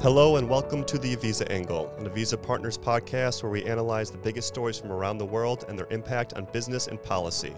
Hello 0.00 0.36
and 0.36 0.48
welcome 0.48 0.84
to 0.84 0.96
the 0.96 1.16
Avisa 1.16 1.50
Angle, 1.50 1.92
an 1.98 2.08
Avisa 2.08 2.40
Partners 2.40 2.78
podcast 2.78 3.42
where 3.42 3.50
we 3.50 3.64
analyze 3.64 4.12
the 4.12 4.18
biggest 4.18 4.46
stories 4.46 4.78
from 4.78 4.92
around 4.92 5.18
the 5.18 5.24
world 5.24 5.64
and 5.68 5.76
their 5.76 5.88
impact 5.90 6.34
on 6.34 6.44
business 6.52 6.86
and 6.86 7.02
policy. 7.02 7.52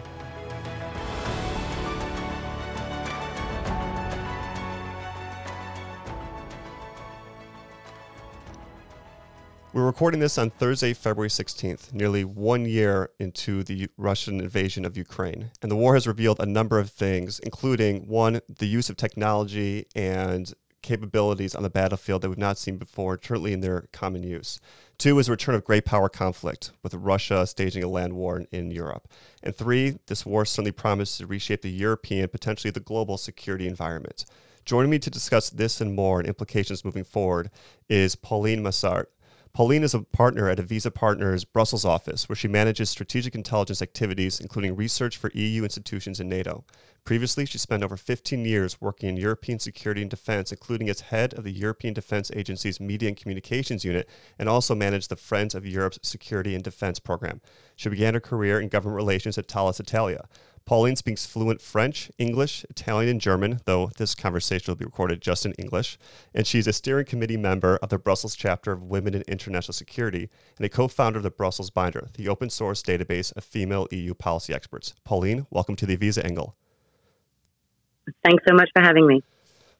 We're 9.72 9.86
recording 9.86 10.18
this 10.18 10.36
on 10.36 10.50
Thursday, 10.50 10.94
February 10.94 11.28
16th, 11.28 11.92
nearly 11.92 12.24
one 12.24 12.64
year 12.64 13.10
into 13.20 13.62
the 13.62 13.88
Russian 13.96 14.40
invasion 14.40 14.84
of 14.84 14.96
Ukraine. 14.96 15.52
And 15.62 15.70
the 15.70 15.77
war 15.77 15.94
has 15.94 16.08
revealed 16.08 16.40
a 16.40 16.46
number 16.46 16.80
of 16.80 16.90
things, 16.90 17.38
including 17.38 18.08
one, 18.08 18.40
the 18.48 18.66
use 18.66 18.90
of 18.90 18.96
technology 18.96 19.86
and 19.94 20.52
capabilities 20.86 21.54
on 21.54 21.62
the 21.62 21.70
battlefield 21.70 22.22
that 22.22 22.28
we've 22.28 22.38
not 22.38 22.56
seen 22.56 22.78
before, 22.78 23.19
certainly 23.22 23.52
in 23.52 23.61
their 23.61 23.88
common 23.92 24.22
use. 24.22 24.61
Two 24.97 25.19
is 25.19 25.28
a 25.28 25.33
return 25.33 25.55
of 25.55 25.64
great 25.64 25.84
power 25.84 26.08
conflict, 26.08 26.70
with 26.83 26.94
Russia 26.94 27.47
staging 27.47 27.83
a 27.83 27.88
land 27.88 28.14
war 28.14 28.38
in, 28.38 28.47
in 28.52 28.70
Europe. 28.70 29.08
And 29.42 29.55
three, 29.55 29.98
this 30.06 30.24
war 30.24 30.46
certainly 30.46 30.72
promises 30.72 31.19
to 31.19 31.27
reshape 31.27 31.62
the 31.62 31.70
European, 31.70 32.28
potentially 32.28 32.70
the 32.70 32.80
global 32.80 33.19
security 33.19 33.66
environment. 33.66 34.24
Joining 34.64 34.91
me 34.91 34.98
to 34.98 35.11
discuss 35.11 35.50
this 35.50 35.80
and 35.80 35.94
more 35.94 36.19
and 36.19 36.27
implications 36.27 36.84
moving 36.84 37.05
forward 37.05 37.50
is 37.89 38.16
Pauline 38.16 38.62
Massart, 38.62 39.06
Pauline 39.56 39.84
is 39.84 39.94
a 39.94 40.02
partner 40.02 40.50
at 40.50 40.58
Avisa 40.58 40.92
Partners 40.92 41.46
Brussels 41.46 41.86
office, 41.86 42.28
where 42.28 42.36
she 42.36 42.46
manages 42.46 42.90
strategic 42.90 43.34
intelligence 43.34 43.80
activities, 43.80 44.38
including 44.38 44.76
research 44.76 45.16
for 45.16 45.30
EU 45.32 45.62
institutions 45.62 46.20
and 46.20 46.28
NATO. 46.28 46.66
Previously, 47.06 47.46
she 47.46 47.56
spent 47.56 47.82
over 47.82 47.96
15 47.96 48.44
years 48.44 48.82
working 48.82 49.08
in 49.08 49.16
European 49.16 49.58
security 49.58 50.02
and 50.02 50.10
defense, 50.10 50.52
including 50.52 50.90
as 50.90 51.00
head 51.00 51.32
of 51.32 51.44
the 51.44 51.52
European 51.52 51.94
Defense 51.94 52.30
Agency's 52.36 52.80
Media 52.80 53.08
and 53.08 53.16
Communications 53.16 53.82
Unit, 53.82 54.06
and 54.38 54.46
also 54.46 54.74
managed 54.74 55.08
the 55.08 55.16
Friends 55.16 55.54
of 55.54 55.64
Europe's 55.64 56.00
Security 56.02 56.54
and 56.54 56.62
Defense 56.62 56.98
program. 56.98 57.40
She 57.77 57.88
began 57.88 58.12
her 58.12 58.20
career 58.20 58.60
in 58.60 58.68
government 58.68 58.96
relations 58.96 59.38
at 59.38 59.48
Thales 59.48 59.80
Italia. 59.80 60.28
Pauline 60.67 60.97
speaks 60.97 61.25
fluent 61.25 61.62
French, 61.62 62.11
English, 62.19 62.67
Italian, 62.69 63.09
and 63.09 63.20
German, 63.20 63.61
though 63.67 63.92
this 63.98 64.17
conversation 64.17 64.73
will 64.73 64.77
be 64.77 64.84
recorded 64.84 65.23
just 65.23 65.47
in 65.47 65.53
English. 65.53 65.97
And 66.34 66.45
she's 66.45 66.67
a 66.67 66.73
steering 66.73 67.06
committee 67.06 67.36
member 67.36 67.77
of 67.77 67.89
the 67.89 67.98
Brussels 67.98 68.34
chapter 68.34 68.73
of 68.73 68.83
Women 68.83 69.14
in 69.14 69.23
International 69.28 69.73
Security 69.73 70.28
and 70.56 70.67
a 70.67 70.69
co 70.69 70.89
founder 70.89 71.19
of 71.19 71.23
the 71.23 71.31
Brussels 71.31 71.70
Binder, 71.70 72.08
the 72.14 72.28
open 72.28 72.50
source 72.50 72.83
database 72.83 73.34
of 73.36 73.45
female 73.45 73.86
EU 73.92 74.12
policy 74.12 74.53
experts. 74.53 74.92
Pauline, 75.05 75.47
welcome 75.50 75.77
to 75.77 75.86
the 75.86 75.97
Avisa 75.97 76.25
Angle. 76.25 76.56
Thanks 78.25 78.42
so 78.47 78.53
much 78.53 78.69
for 78.75 78.83
having 78.83 79.06
me. 79.06 79.23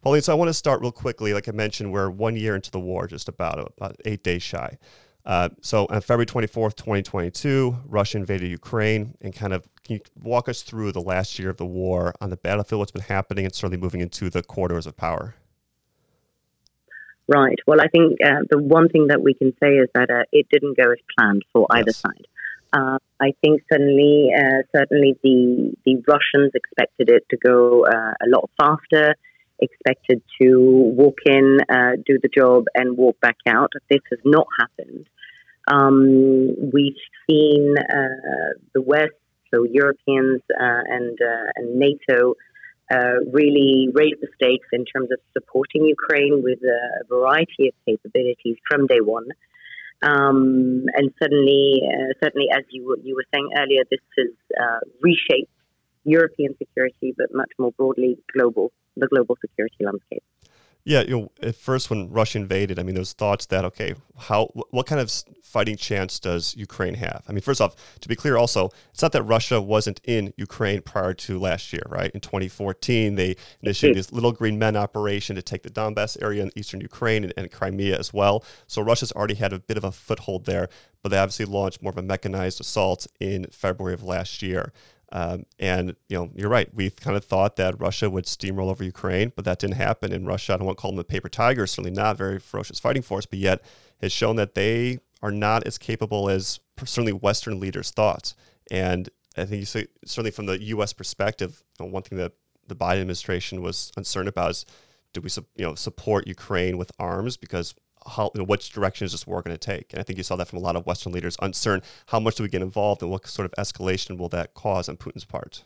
Pauline, 0.03 0.23
so 0.23 0.33
I 0.33 0.37
want 0.37 0.51
to 0.51 0.55
start 0.55 0.83
real 0.83 0.93
quickly. 0.93 1.35
Like 1.35 1.49
I 1.49 1.53
mentioned, 1.53 1.93
we're 1.93 2.11
one 2.11 2.37
year 2.37 2.55
into 2.55 2.71
the 2.71 2.79
war, 2.79 3.09
just 3.09 3.29
about, 3.29 3.73
about 3.77 3.97
eight 4.05 4.23
days 4.23 4.45
shy. 4.45 4.79
Uh, 5.27 5.49
so 5.61 5.87
on 5.91 6.01
February 6.01 6.25
24th, 6.25 6.77
2022, 6.77 7.77
Russia 7.87 8.17
invaded 8.17 8.49
Ukraine 8.49 9.17
and 9.21 9.35
kind 9.35 9.53
of 9.53 9.69
can 9.83 9.97
you 9.97 10.01
walk 10.23 10.49
us 10.49 10.63
through 10.63 10.93
the 10.93 11.01
last 11.01 11.39
year 11.39 11.51
of 11.51 11.57
the 11.57 11.67
war 11.67 12.15
on 12.21 12.31
the 12.31 12.37
battlefield, 12.37 12.79
what's 12.79 12.93
been 12.93 13.03
happening, 13.03 13.45
and 13.45 13.55
certainly 13.55 13.77
moving 13.77 14.01
into 14.01 14.31
the 14.31 14.43
corridors 14.43 14.87
of 14.87 14.97
power? 14.97 15.35
Right. 17.29 17.59
Well, 17.67 17.81
I 17.81 17.89
think 17.89 18.19
uh, 18.25 18.43
the 18.51 18.59
one 18.59 18.89
thing 18.89 19.09
that 19.09 19.21
we 19.21 19.35
can 19.35 19.53
say 19.61 19.71
is 19.75 19.89
that 19.95 20.11
uh, 20.11 20.23
it 20.31 20.47
didn't 20.51 20.77
go 20.77 20.93
as 20.93 20.99
planned 21.19 21.45
for 21.53 21.67
either 21.71 21.93
side. 21.93 22.27
Uh, 22.73 22.99
I 23.21 23.33
think 23.43 23.63
certainly, 23.73 24.31
uh, 24.37 24.63
certainly 24.75 25.19
the 25.23 25.75
the 25.85 26.03
Russians 26.07 26.53
expected 26.55 27.09
it 27.09 27.25
to 27.31 27.37
go 27.37 27.85
uh, 27.85 28.13
a 28.25 28.29
lot 28.29 28.49
faster, 28.61 29.17
expected 29.59 30.23
to 30.41 30.61
walk 30.61 31.19
in, 31.27 31.59
do 32.07 32.19
the 32.23 32.29
job, 32.29 32.67
and 32.75 32.97
walk 32.97 33.19
back 33.21 33.37
out. 33.49 33.73
This 33.89 34.01
has 34.11 34.21
not 34.25 34.47
happened. 34.61 35.09
Um, 35.67 36.71
we've 36.73 37.01
seen 37.29 37.75
uh, 37.79 38.53
the 38.75 38.83
West, 38.83 39.19
so 39.53 39.65
Europeans 39.65 40.43
uh, 40.51 40.83
and 40.87 41.19
uh, 41.21 41.51
and 41.57 41.77
NATO, 41.77 42.35
really 43.33 43.89
raise 43.93 44.15
the 44.21 44.29
stakes 44.37 44.69
in 44.73 44.85
terms 44.85 45.11
of 45.11 45.19
supporting 45.33 45.85
Ukraine 45.85 46.43
with 46.43 46.61
a 46.63 47.05
variety 47.09 47.69
of 47.69 47.75
capabilities 47.85 48.57
from 48.69 48.87
day 48.87 49.01
one. 49.01 49.29
Um, 50.03 50.85
and 50.95 51.11
suddenly, 51.21 51.83
uh, 51.83 52.13
certainly, 52.23 52.49
as 52.53 52.65
you 52.71 52.97
you 53.03 53.15
were 53.15 53.25
saying 53.33 53.49
earlier, 53.57 53.83
this 53.91 54.01
has 54.19 54.33
uh, 54.61 54.81
reshaped 55.01 55.51
European 56.05 56.57
security, 56.59 57.15
but 57.17 57.35
much 57.35 57.51
more 57.59 57.73
broadly, 57.73 58.19
global 58.33 58.73
the 58.97 59.09
global 59.09 59.37
security 59.41 59.85
landscape. 59.85 60.23
Yeah, 60.87 61.01
you 61.01 61.11
know, 61.11 61.33
at 61.43 61.57
first 61.57 61.91
when 61.91 62.11
Russia 62.11 62.39
invaded, 62.39 62.79
I 62.79 62.85
mean, 62.85 62.95
those 62.95 63.13
thoughts 63.13 63.47
that 63.47 63.65
okay, 63.65 63.95
how 64.17 64.47
what 64.71 64.87
kind 64.87 65.01
of 65.01 65.13
fighting 65.43 65.77
chance 65.77 66.21
does 66.21 66.55
Ukraine 66.57 66.95
have? 66.95 67.25
I 67.29 67.33
mean, 67.33 67.41
first 67.41 67.61
off, 67.61 67.75
to 68.01 68.09
be 68.09 68.15
clear, 68.15 68.37
also, 68.37 68.71
it's 68.93 69.03
not 69.03 69.11
that 69.11 69.25
Russia 69.25 69.61
wasn't 69.61 70.01
in 70.05 70.33
Ukraine 70.37 70.83
prior 70.83 71.13
to 71.13 71.41
last 71.41 71.73
year, 71.73 71.83
right? 71.89 72.13
In 72.13 72.21
2014, 72.21 73.17
they 73.17 73.35
initiated 73.63 73.97
hmm. 73.97 73.99
this 73.99 74.13
Little 74.13 74.31
Green 74.31 74.61
Men 74.61 74.77
operation 74.77 75.35
to 75.35 75.43
take 75.43 75.65
the 75.65 75.71
Donbass 75.71 76.23
area 76.23 76.45
in 76.45 76.53
eastern 76.55 76.81
Ukraine 76.81 77.25
and, 77.25 77.33
and 77.37 77.51
Crimea 77.51 77.99
as 77.99 78.15
well. 78.15 78.45
So 78.69 78.81
Russia's 78.81 79.11
already 79.11 79.35
had 79.35 79.53
a 79.53 79.59
bit 79.59 79.77
of 79.77 79.83
a 79.83 79.91
foothold 79.91 80.45
there, 80.45 80.69
but 81.03 81.09
they 81.09 81.19
obviously 81.19 81.47
launched 81.47 81.83
more 81.83 81.91
of 81.91 81.99
a 81.99 82.03
mechanized 82.03 82.61
assault 82.61 83.09
in 83.19 83.47
February 83.51 83.95
of 83.95 84.05
last 84.05 84.41
year. 84.41 84.73
Um, 85.13 85.47
and 85.59 85.95
you 86.09 86.17
know, 86.17 86.31
you're 86.35 86.49
right. 86.49 86.73
We 86.75 86.91
kind 86.91 87.17
of 87.17 87.25
thought 87.25 87.57
that 87.57 87.81
Russia 87.81 88.11
would 88.11 88.25
steamroll 88.25 88.71
over 88.71 88.83
Ukraine, 88.83 89.33
but 89.35 89.45
that 89.45 89.59
didn't 89.61 89.77
happen. 89.77 90.13
And 90.13 90.27
Russia, 90.27 90.55
I 90.55 90.57
don't 90.57 90.67
want 90.67 90.79
to 90.79 90.83
call 90.83 90.91
them 90.91 90.97
the 90.97 91.05
paper 91.05 91.29
tiger, 91.29 91.67
certainly 91.67 91.93
not 91.93 92.17
very 92.17 92.39
ferocious 92.39 92.81
fighting 92.81 93.03
force, 93.03 93.27
but 93.27 93.39
yet 93.39 93.63
has 94.01 94.13
shown 94.13 94.37
that 94.37 94.55
they 94.55 94.99
are 95.23 95.31
not 95.31 95.67
as 95.67 95.79
capable 95.79 96.29
as 96.29 96.61
certainly 96.79 97.13
Western 97.13 97.61
leaders 97.61 97.91
thought. 97.91 98.35
And 98.71 99.09
I 99.37 99.45
think 99.45 99.61
you 99.61 99.67
see, 99.67 99.87
certainly 100.05 100.31
from 100.31 100.47
the 100.47 100.63
U.S. 100.65 100.93
perspective, 100.93 101.63
you 101.79 101.87
know, 101.87 101.93
one 101.93 102.03
thing 102.03 102.19
that 102.19 102.33
the 102.67 102.75
Biden 102.75 103.01
administration 103.01 103.63
was 103.63 103.93
uncertain 103.97 104.29
about 104.29 104.51
is 104.51 104.67
do 105.13 105.21
we 105.21 105.31
you 105.57 105.65
know 105.65 105.75
support 105.75 106.27
Ukraine 106.27 106.77
with 106.79 106.93
arms 106.99 107.37
because 107.37 107.75
how 108.07 108.31
you 108.35 108.41
know, 108.41 108.45
which 108.45 108.71
direction 108.71 109.05
is 109.05 109.13
this 109.13 109.27
war 109.27 109.43
going 109.43 109.57
to 109.57 109.59
take? 109.59 109.93
And 109.93 110.01
I 110.01 110.03
think 110.03 110.17
you 110.19 110.23
saw 110.23 110.37
that 110.37 110.49
from 110.49 110.59
a 110.59 110.63
lot 110.63 110.77
of 110.77 110.87
Western 110.87 111.13
leaders, 111.13 111.37
uncertain 111.41 111.83
how 112.07 112.21
much 112.21 112.37
do 112.37 112.43
we 112.43 112.49
get 112.49 112.63
involved 112.63 113.03
and 113.03 113.11
what 113.11 113.27
sort 113.27 113.47
of 113.47 113.53
escalation 113.65 114.19
will 114.19 114.29
that 114.31 114.55
cause 114.55 114.89
on 114.89 114.97
Putin's 114.97 115.25
part. 115.25 115.65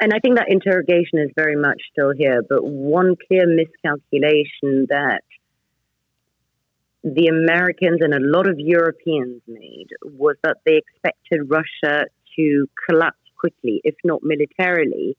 And 0.00 0.12
I 0.12 0.18
think 0.18 0.36
that 0.36 0.50
interrogation 0.50 1.20
is 1.20 1.30
very 1.36 1.54
much 1.54 1.80
still 1.92 2.12
here. 2.16 2.42
But 2.42 2.64
one 2.64 3.14
clear 3.28 3.46
miscalculation 3.46 4.86
that 4.90 5.22
the 7.04 7.26
Americans 7.28 7.98
and 8.00 8.14
a 8.14 8.20
lot 8.20 8.48
of 8.48 8.58
Europeans 8.58 9.42
made 9.46 9.88
was 10.02 10.36
that 10.42 10.58
they 10.64 10.76
expected 10.76 11.48
Russia 11.48 12.06
to 12.36 12.68
collapse 12.88 13.16
quickly, 13.38 13.80
if 13.84 13.94
not 14.04 14.22
militarily, 14.22 15.16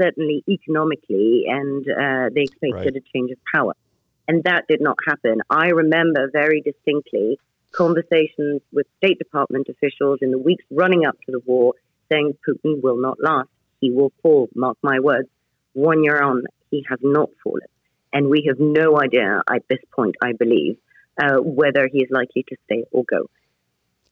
certainly 0.00 0.42
economically, 0.48 1.44
and 1.48 1.86
uh, 1.88 2.28
they 2.34 2.42
expected 2.42 2.72
right. 2.72 2.96
a 2.96 3.00
change 3.14 3.30
of 3.30 3.38
power. 3.54 3.74
And 4.28 4.42
that 4.44 4.66
did 4.68 4.80
not 4.80 4.98
happen. 5.06 5.40
I 5.50 5.68
remember 5.68 6.30
very 6.32 6.60
distinctly 6.60 7.38
conversations 7.72 8.62
with 8.72 8.86
State 8.98 9.18
Department 9.18 9.68
officials 9.68 10.18
in 10.22 10.30
the 10.30 10.38
weeks 10.38 10.64
running 10.70 11.04
up 11.06 11.16
to 11.26 11.32
the 11.32 11.40
war 11.44 11.74
saying 12.10 12.34
Putin 12.48 12.82
will 12.82 13.00
not 13.00 13.18
last. 13.20 13.48
He 13.80 13.90
will 13.90 14.12
fall, 14.22 14.48
mark 14.54 14.78
my 14.82 15.00
words. 15.00 15.28
One 15.74 16.02
year 16.02 16.20
on, 16.20 16.44
he 16.70 16.84
has 16.88 16.98
not 17.02 17.28
fallen. 17.44 17.68
And 18.12 18.30
we 18.30 18.46
have 18.48 18.58
no 18.58 18.98
idea 19.00 19.42
at 19.52 19.62
this 19.68 19.80
point, 19.94 20.16
I 20.22 20.32
believe, 20.32 20.78
uh, 21.20 21.36
whether 21.36 21.88
he 21.92 21.98
is 21.98 22.10
likely 22.10 22.44
to 22.48 22.56
stay 22.64 22.84
or 22.90 23.04
go. 23.04 23.28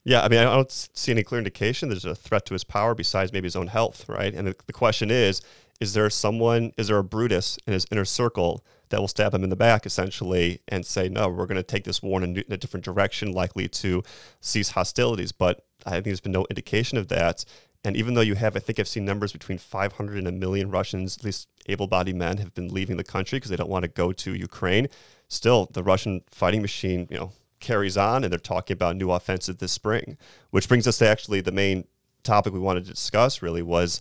Yeah, 0.05 0.23
I 0.23 0.29
mean, 0.29 0.41
I 0.41 0.45
don't 0.45 0.71
see 0.71 1.12
any 1.12 1.23
clear 1.23 1.39
indication 1.39 1.89
there's 1.89 2.05
a 2.05 2.15
threat 2.15 2.45
to 2.47 2.55
his 2.55 2.62
power 2.62 2.95
besides 2.95 3.33
maybe 3.33 3.47
his 3.47 3.56
own 3.56 3.69
health, 3.69 4.06
right? 4.09 4.35
And 4.35 4.47
the, 4.47 4.73
question 4.73 5.11
is 5.11 5.41
is 5.81 5.95
there 5.95 6.09
someone, 6.11 6.73
is 6.77 6.89
there 6.89 6.99
a 6.99 7.05
Brutus 7.05 7.59
in 7.67 7.73
his 7.73 7.87
inner 7.91 8.05
circle 8.05 8.65
that 8.91 9.01
will 9.01 9.09
stab 9.09 9.35
him 9.35 9.43
in 9.43 9.51
the 9.51 9.56
back 9.56 9.87
essentially 9.87 10.61
and 10.69 10.87
say, 10.87 11.09
no, 11.09 11.29
we're 11.29 11.47
going 11.47 11.56
to 11.56 11.62
take 11.62 11.85
this 11.85 12.03
war 12.03 12.23
in 12.23 12.37
a, 12.37 12.41
in 12.41 12.53
a 12.53 12.56
different 12.56 12.85
direction, 12.85 13.33
likely 13.33 13.67
to 13.67 14.03
cease 14.41 14.71
hostilities. 14.71 15.33
But 15.33 15.65
I 15.85 15.91
think 15.91 16.05
there's 16.05 16.21
been 16.21 16.33
no 16.33 16.47
indication 16.49 16.97
of 16.97 17.09
that. 17.09 17.45
And 17.83 17.97
even 17.97 18.15
though 18.15 18.21
you 18.21 18.35
have, 18.35 18.56
I 18.56 18.61
think 18.61 18.79
I've 18.79 18.89
seen 18.89 19.05
numbers 19.05 19.33
between 19.33 19.59
500 19.59 20.17
and 20.17 20.29
a 20.29 20.33
million 20.33 20.71
Russians, 20.71 21.19
at 21.19 21.25
least 21.25 21.49
able 21.67 21.87
bodied 21.87 22.17
men, 22.17 22.39
have 22.39 22.55
been 22.55 22.69
leaving 22.69 22.97
the 22.97 23.05
country 23.05 23.39
because 23.39 23.51
they 23.51 23.56
don't 23.56 23.69
want 23.69 23.83
to 23.83 23.89
go 23.89 24.12
to 24.12 24.35
Ukraine. 24.35 24.89
Still, 25.29 25.69
the 25.73 25.83
Russian 25.83 26.23
fighting 26.31 26.62
machine, 26.62 27.09
you 27.11 27.19
know, 27.19 27.33
carries 27.65 27.97
on 27.97 28.25
and 28.25 28.33
they're 28.33 28.39
talking 28.39 28.75
about 28.75 28.97
new 28.97 29.11
offensive 29.11 29.59
this 29.59 29.73
spring, 29.73 30.17
which 30.51 30.69
brings 30.69 30.87
us 30.87 30.99
to 30.99 31.09
actually 31.09 31.41
the 31.41 31.53
main 31.53 31.85
topic 32.23 32.53
we 32.53 32.59
wanted 32.59 32.85
to 32.85 32.91
discuss 32.91 33.43
really 33.43 33.63
was 33.63 34.01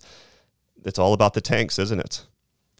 it's 0.84 0.98
all 0.98 1.12
about 1.12 1.34
the 1.34 1.40
tanks, 1.40 1.78
isn't 1.78 2.00
it? 2.00 2.26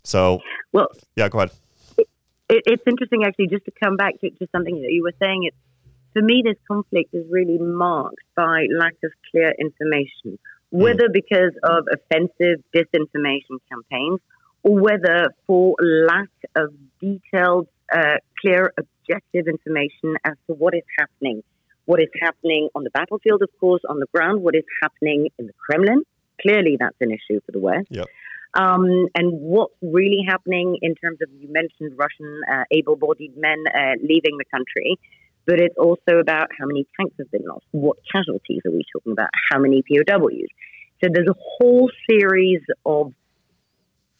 So, 0.05 0.41
well, 0.73 0.89
yeah, 1.17 1.29
go 1.29 1.39
ahead. 1.39 1.51
It, 1.97 2.63
it's 2.67 2.83
interesting, 2.87 3.25
actually, 3.25 3.49
just 3.49 3.65
to 3.65 3.73
come 3.83 3.97
back 3.97 4.21
to, 4.21 4.31
to 4.31 4.47
something 4.53 4.83
that 4.83 4.93
you 4.93 5.03
were 5.03 5.15
saying. 5.21 5.45
It's 5.45 5.57
for 6.15 6.23
me, 6.23 6.43
this 6.45 6.57
conflict 6.69 7.13
is 7.13 7.27
really 7.29 7.59
marked 7.59 8.23
by 8.37 8.67
lack 8.73 8.95
of 9.03 9.13
clear 9.31 9.53
information, 9.59 10.39
whether 10.71 11.09
mm. 11.09 11.13
because 11.13 11.53
of 11.63 11.87
offensive 11.93 12.63
disinformation 12.75 13.59
campaigns 13.69 14.21
or 14.63 14.79
whether 14.79 15.35
for 15.47 15.75
lack 15.81 16.31
of 16.55 16.73
detailed, 17.01 17.67
uh, 17.94 18.17
clear, 18.41 18.73
objective 18.79 19.46
information 19.49 20.17
as 20.25 20.35
to 20.46 20.55
what 20.55 20.75
is 20.75 20.82
happening. 20.99 21.43
What 21.87 22.00
is 22.00 22.08
happening 22.20 22.69
on 22.75 22.85
the 22.85 22.91
battlefield, 22.91 23.43
of 23.43 23.50
course, 23.61 23.82
on 23.88 23.99
the 23.99 24.06
ground, 24.12 24.43
what 24.43 24.55
is 24.55 24.64
happening 24.82 25.29
in 25.38 25.46
the 25.46 25.52
Kremlin. 25.52 26.02
Clearly, 26.41 26.76
that's 26.79 26.96
an 27.00 27.11
issue 27.11 27.41
for 27.44 27.52
the 27.52 27.58
West. 27.58 27.88
Yep. 27.91 28.06
Um, 28.55 29.08
and 29.14 29.32
what's 29.32 29.75
really 29.82 30.25
happening 30.26 30.79
in 30.81 30.94
terms 30.94 31.19
of, 31.23 31.29
you 31.38 31.52
mentioned 31.52 31.99
Russian 31.99 32.41
uh, 32.50 32.64
able 32.70 32.96
bodied 32.96 33.37
men 33.37 33.64
uh, 33.67 33.94
leaving 34.00 34.38
the 34.38 34.44
country 34.50 34.99
but 35.47 35.61
it's 35.61 35.76
also 35.76 36.19
about 36.20 36.49
how 36.58 36.67
many 36.67 36.87
tanks 36.99 37.14
have 37.19 37.31
been 37.31 37.44
lost. 37.47 37.64
What 37.73 37.99
casualties 38.11 38.61
are 38.64 38.70
we 38.70 38.85
talking 38.93 39.12
about? 39.12 39.29
How 39.50 39.58
many 39.58 39.82
POWs? 39.82 40.49
So 41.02 41.11
there's 41.12 41.29
a 41.29 41.37
whole 41.38 41.90
series 42.08 42.61
of 42.87 43.12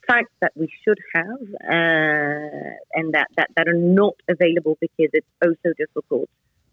facts 0.07 0.33
that 0.41 0.53
we 0.55 0.69
should 0.85 0.99
have 1.15 1.41
uh, 1.65 2.75
and 2.95 3.15
that, 3.15 3.29
that, 3.37 3.49
that 3.57 3.69
are 3.69 3.75
not 3.75 4.15
available 4.29 4.77
because 4.81 5.11
it's 5.13 5.27
oh 5.45 5.55
so 5.65 5.73
difficult 5.77 6.29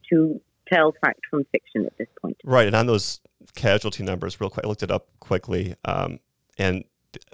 to 0.09 0.41
tell 0.71 0.93
fact 1.03 1.21
from 1.29 1.43
fiction 1.51 1.85
at 1.85 1.97
this 1.97 2.07
point. 2.21 2.37
Right. 2.43 2.67
And 2.67 2.75
on 2.75 2.87
those 2.87 3.19
casualty 3.55 4.03
numbers, 4.03 4.39
real 4.39 4.49
quick, 4.49 4.65
I 4.65 4.69
looked 4.69 4.83
it 4.83 4.91
up 4.91 5.07
quickly. 5.19 5.75
Um, 5.85 6.19
and 6.57 6.83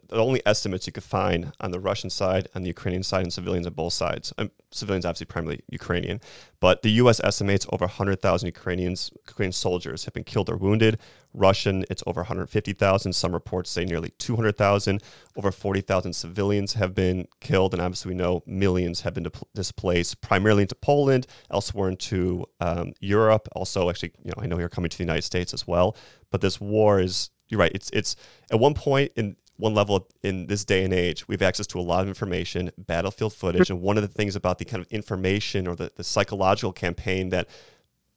the 0.09 0.15
only 0.15 0.41
estimates 0.45 0.88
you 0.88 0.94
could 0.94 1.03
find 1.03 1.51
on 1.59 1.71
the 1.71 1.79
Russian 1.79 2.09
side, 2.09 2.47
on 2.56 2.62
the 2.62 2.68
Ukrainian 2.68 3.03
side, 3.03 3.24
and 3.24 3.33
civilians 3.33 3.68
on 3.68 3.74
both 3.74 3.94
sides. 3.94 4.33
Um, 4.38 4.51
civilians, 4.71 5.06
obviously, 5.06 5.25
primarily 5.25 5.62
Ukrainian, 5.69 6.19
but 6.59 6.81
the 6.81 6.89
U.S. 7.01 7.19
estimates 7.24 7.65
over 7.71 7.85
100,000 7.85 8.47
Ukrainians, 8.47 9.12
Ukrainian 9.27 9.51
soldiers 9.51 10.06
have 10.06 10.13
been 10.13 10.24
killed 10.24 10.50
or 10.50 10.57
wounded. 10.57 11.00
Russian, 11.33 11.85
it's 11.89 12.03
over 12.07 12.21
150,000. 12.21 13.13
Some 13.13 13.33
reports 13.33 13.69
say 13.69 13.85
nearly 13.85 14.12
200,000. 14.18 15.03
Over 15.35 15.51
40,000 15.51 16.13
civilians 16.13 16.73
have 16.73 16.95
been 16.95 17.27
killed, 17.39 17.73
and 17.73 17.81
obviously, 17.81 18.09
we 18.09 18.15
know 18.15 18.44
millions 18.47 19.01
have 19.01 19.13
been 19.13 19.23
di- 19.23 19.31
displaced, 19.53 20.21
primarily 20.21 20.63
into 20.63 20.75
Poland, 20.75 21.27
elsewhere 21.51 21.89
into 21.89 22.45
um, 22.59 22.94
Europe. 23.00 23.47
Also, 23.56 23.89
actually, 23.89 24.13
you 24.23 24.31
know, 24.35 24.41
I 24.44 24.47
know 24.47 24.57
you're 24.57 24.69
coming 24.69 24.89
to 24.89 24.97
the 24.97 25.03
United 25.03 25.23
States 25.23 25.53
as 25.53 25.68
well. 25.68 25.95
But 26.31 26.41
this 26.41 26.59
war 26.59 27.00
is 27.00 27.30
you're 27.50 27.59
right. 27.59 27.71
It's 27.73 27.89
it's 27.91 28.15
at 28.51 28.59
one 28.59 28.73
point 28.73 29.12
in 29.15 29.35
one 29.57 29.74
level 29.74 30.07
in 30.24 30.48
this 30.48 30.63
day 30.63 30.83
and 30.83 30.94
age, 30.94 31.27
we 31.27 31.33
have 31.33 31.42
access 31.42 31.68
to 31.68 31.80
a 31.80 31.81
lot 31.81 32.01
of 32.01 32.07
information, 32.07 32.71
battlefield 32.77 33.33
footage. 33.33 33.69
And 33.69 33.81
one 33.81 33.98
of 33.98 34.04
the 34.04 34.07
things 34.07 34.36
about 34.36 34.59
the 34.59 34.65
kind 34.65 34.81
of 34.81 34.88
information 34.92 35.68
or 35.68 35.75
the, 35.75 35.92
the 35.95 36.04
psychological 36.04 36.71
campaign 36.71 37.30
that 37.30 37.48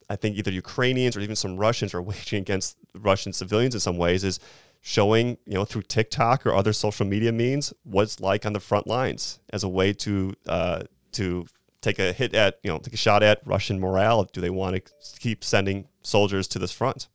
I 0.09 0.17
think 0.17 0.37
either 0.37 0.51
Ukrainians 0.51 1.17
or 1.17 1.21
even 1.21 1.37
some 1.37 1.57
Russians 1.57 1.95
are 1.95 2.03
waging 2.11 2.43
against 2.43 2.77
Russian 2.95 3.33
civilians 3.33 3.75
in 3.75 3.81
some 3.81 3.97
ways 3.97 4.23
is 4.23 4.39
showing, 4.83 5.39
you 5.47 5.55
know, 5.55 5.65
through 5.65 5.83
TikTok 5.83 6.47
or 6.47 6.55
other 6.55 6.73
social 6.73 7.07
media 7.07 7.33
means 7.33 7.73
what's 7.85 8.21
like 8.21 8.45
on 8.45 8.53
the 8.53 8.61
front 8.61 8.87
lines 8.87 9.41
as 9.53 9.63
a 9.63 9.69
way 9.69 9.93
to 9.93 10.35
uh, 10.47 10.83
to 11.13 11.47
take 11.81 11.99
a 11.99 12.13
hit 12.13 12.35
at, 12.35 12.59
you 12.63 12.71
know, 12.71 12.79
take 12.79 12.95
a 12.95 12.99
shot 12.99 13.23
at 13.23 13.41
Russian 13.47 13.81
morale. 13.81 14.25
Do 14.25 14.41
they 14.41 14.51
want 14.51 14.77
to 14.77 14.83
keep 15.19 15.43
sending 15.43 15.89
soldiers 16.03 16.47
to 16.49 16.59
this 16.59 16.73
front? 16.73 17.09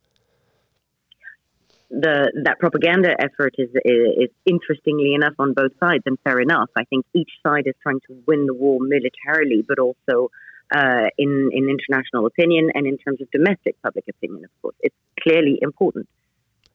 The 2.00 2.32
that 2.44 2.58
propaganda 2.58 3.14
effort 3.18 3.54
is, 3.58 3.70
is 3.84 4.30
interestingly 4.44 5.14
enough 5.14 5.34
on 5.38 5.54
both 5.54 5.72
sides, 5.80 6.02
and 6.06 6.18
fair 6.24 6.40
enough. 6.40 6.70
I 6.76 6.84
think 6.84 7.06
each 7.14 7.30
side 7.44 7.66
is 7.66 7.74
trying 7.82 8.00
to 8.08 8.16
win 8.26 8.46
the 8.46 8.54
war 8.54 8.78
militarily, 8.80 9.64
but 9.66 9.78
also 9.78 10.30
uh, 10.74 11.08
in 11.16 11.50
in 11.52 11.68
international 11.68 12.26
opinion 12.26 12.70
and 12.74 12.86
in 12.86 12.98
terms 12.98 13.20
of 13.20 13.30
domestic 13.30 13.80
public 13.82 14.04
opinion. 14.08 14.44
Of 14.44 14.50
course, 14.62 14.76
it's 14.80 14.96
clearly 15.20 15.58
important. 15.62 16.08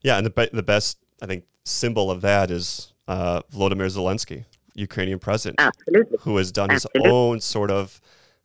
Yeah, 0.02 0.18
and 0.18 0.26
the 0.26 0.50
the 0.52 0.64
best 0.64 0.98
I 1.22 1.28
think 1.28 1.46
symbol 1.66 2.10
of 2.10 2.22
that 2.22 2.50
is 2.50 2.94
uh, 3.08 3.42
Volodymyr 3.54 3.90
Zelensky, 3.96 4.46
Ukrainian 4.74 5.20
president, 5.20 5.60
Absolutely. 5.60 6.18
who 6.22 6.38
has 6.38 6.52
done 6.52 6.72
Absolutely. 6.72 7.02
his 7.02 7.12
own 7.12 7.40
sort 7.42 7.72
of 7.72 8.02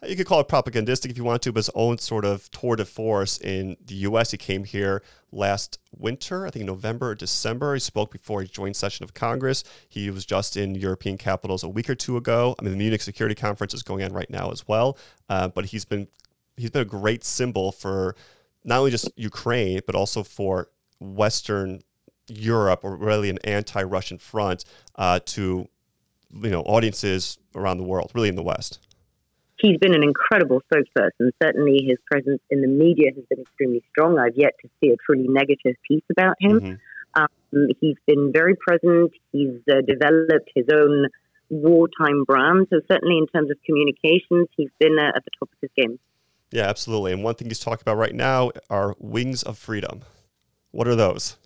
you 0.09 0.17
could 0.17 0.27
call 0.27 0.41
it 0.41 0.49
propagandistic 0.49 1.11
if 1.11 1.17
you 1.17 1.25
want 1.25 1.43
to, 1.43 1.53
but 1.53 1.59
his 1.59 1.71
own 1.75 1.99
sort 1.99 2.25
of 2.25 2.51
tour 2.51 2.77
de 2.77 2.85
force 2.85 3.39
in 3.39 3.77
the 3.85 3.95
U.S. 3.95 4.31
He 4.31 4.37
came 4.37 4.65
here 4.65 5.03
last 5.33 5.79
winter, 5.97 6.47
I 6.47 6.51
think 6.51 6.65
November 6.65 7.11
or 7.11 7.15
December. 7.15 7.75
He 7.75 7.81
spoke 7.81 8.13
before 8.13 8.41
a 8.41 8.47
joint 8.47 8.77
session 8.77 9.05
of 9.05 9.15
Congress. 9.15 9.65
He 9.89 10.11
was 10.11 10.25
just 10.25 10.57
in 10.57 10.75
European 10.75 11.19
capitals 11.19 11.63
a 11.63 11.69
week 11.69 11.91
or 11.91 11.95
two 11.95 12.17
ago. 12.17 12.55
I 12.59 12.63
mean, 12.63 12.73
the 12.73 12.79
Munich 12.79 13.03
Security 13.03 13.35
Conference 13.35 13.75
is 13.75 13.83
going 13.83 14.03
on 14.03 14.13
right 14.13 14.31
now 14.31 14.51
as 14.51 14.67
well. 14.67 14.99
Uh, 15.29 15.49
but 15.49 15.67
he's 15.67 15.85
been 15.85 16.09
he's 16.57 16.71
been 16.71 16.83
a 16.83 16.87
great 16.87 17.25
symbol 17.25 17.73
for 17.73 18.17
not 18.65 18.79
only 18.79 18.91
just 18.91 19.11
Ukraine, 19.17 19.81
but 19.87 19.95
also 19.95 20.23
for 20.23 20.71
Western 21.01 21.81
Europe, 22.29 22.81
or 22.83 22.97
really 22.97 23.31
an 23.31 23.39
anti-Russian 23.45 24.19
front 24.19 24.65
uh, 24.97 25.21
to 25.27 25.69
you 26.33 26.51
know 26.51 26.63
audiences 26.63 27.39
around 27.55 27.79
the 27.79 27.85
world, 27.85 28.11
really 28.15 28.29
in 28.29 28.37
the 28.37 28.43
West 28.43 28.81
he's 29.59 29.79
been 29.79 29.95
an 29.95 30.03
incredible 30.03 30.63
spokesperson. 30.71 31.31
Certainly, 31.43 31.85
his 31.87 31.99
presence 32.11 32.41
in 32.51 32.63
the 32.63 32.69
media 32.69 33.11
has 33.15 33.25
been 33.29 33.41
extremely 33.41 33.83
strong. 33.91 34.19
I've 34.19 34.37
yet 34.37 34.53
to 34.63 34.69
see 34.81 34.91
a 34.91 34.97
truly 34.97 35.29
negative 35.29 35.77
piece 35.87 36.05
about 36.11 36.37
him. 36.41 36.61
Mm-hmm. 36.61 37.23
Um, 37.23 37.69
he's 37.81 37.97
been 38.07 38.33
very 38.33 38.55
present. 38.57 39.13
He's 39.33 39.61
uh, 39.71 39.81
developed 39.87 40.51
his 40.55 40.67
own 40.73 41.07
wartime 41.49 42.25
brand. 42.25 42.67
So, 42.71 42.81
certainly, 42.91 43.19
in 43.19 43.27
terms 43.29 43.51
of 43.51 43.57
communications, 43.65 44.49
he's 44.57 44.71
been 44.79 44.99
uh, 44.99 45.17
at 45.17 45.25
the 45.25 45.31
top 45.39 45.49
of 45.53 45.59
his 45.61 45.71
game. 45.77 45.99
Yeah, 46.53 46.69
absolutely. 46.69 47.13
And 47.13 47.25
one 47.25 47.35
thing 47.35 47.49
he's 47.49 47.59
talking 47.59 47.83
about 47.83 47.97
right 47.97 48.15
now 48.15 48.53
are 48.71 48.95
Wings 48.99 49.43
of 49.43 49.59
Freedom. 49.59 50.03
What 50.71 50.87
are 50.87 50.95
those? 50.95 51.37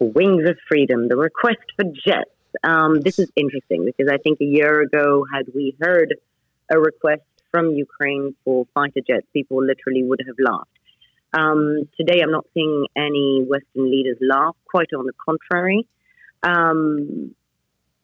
Wings 0.00 0.48
of 0.48 0.56
Freedom, 0.68 1.08
the 1.08 1.16
request 1.16 1.58
for 1.76 1.84
jets. 1.84 2.30
Um, 2.64 3.00
this 3.00 3.18
is 3.18 3.30
interesting 3.36 3.84
because 3.84 4.12
I 4.12 4.18
think 4.18 4.40
a 4.40 4.44
year 4.44 4.80
ago, 4.80 5.24
had 5.32 5.46
we 5.54 5.76
heard 5.80 6.14
a 6.70 6.78
request 6.78 7.22
from 7.50 7.72
Ukraine 7.72 8.34
for 8.44 8.66
fighter 8.74 9.00
jets, 9.06 9.26
people 9.32 9.64
literally 9.64 10.04
would 10.04 10.22
have 10.26 10.36
laughed. 10.38 10.70
Um, 11.32 11.88
today, 11.98 12.20
I'm 12.22 12.32
not 12.32 12.46
seeing 12.54 12.86
any 12.96 13.44
Western 13.46 13.90
leaders 13.90 14.18
laugh, 14.20 14.56
quite 14.68 14.92
on 14.96 15.06
the 15.06 15.12
contrary. 15.24 15.86
Um, 16.42 17.34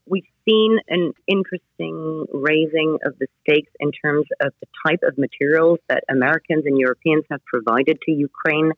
we've 0.06 0.28
seen 0.44 0.78
an 0.88 1.12
interesting 1.26 2.26
raising 2.32 2.98
of 3.04 3.18
the 3.18 3.26
stakes 3.42 3.72
in 3.80 3.90
terms 3.92 4.26
of 4.40 4.52
the 4.60 4.66
type 4.86 5.00
of 5.02 5.18
materials 5.18 5.78
that 5.88 6.04
Americans 6.08 6.64
and 6.66 6.78
Europeans 6.78 7.24
have 7.30 7.44
provided 7.44 8.00
to 8.02 8.12
Ukraine 8.12 8.72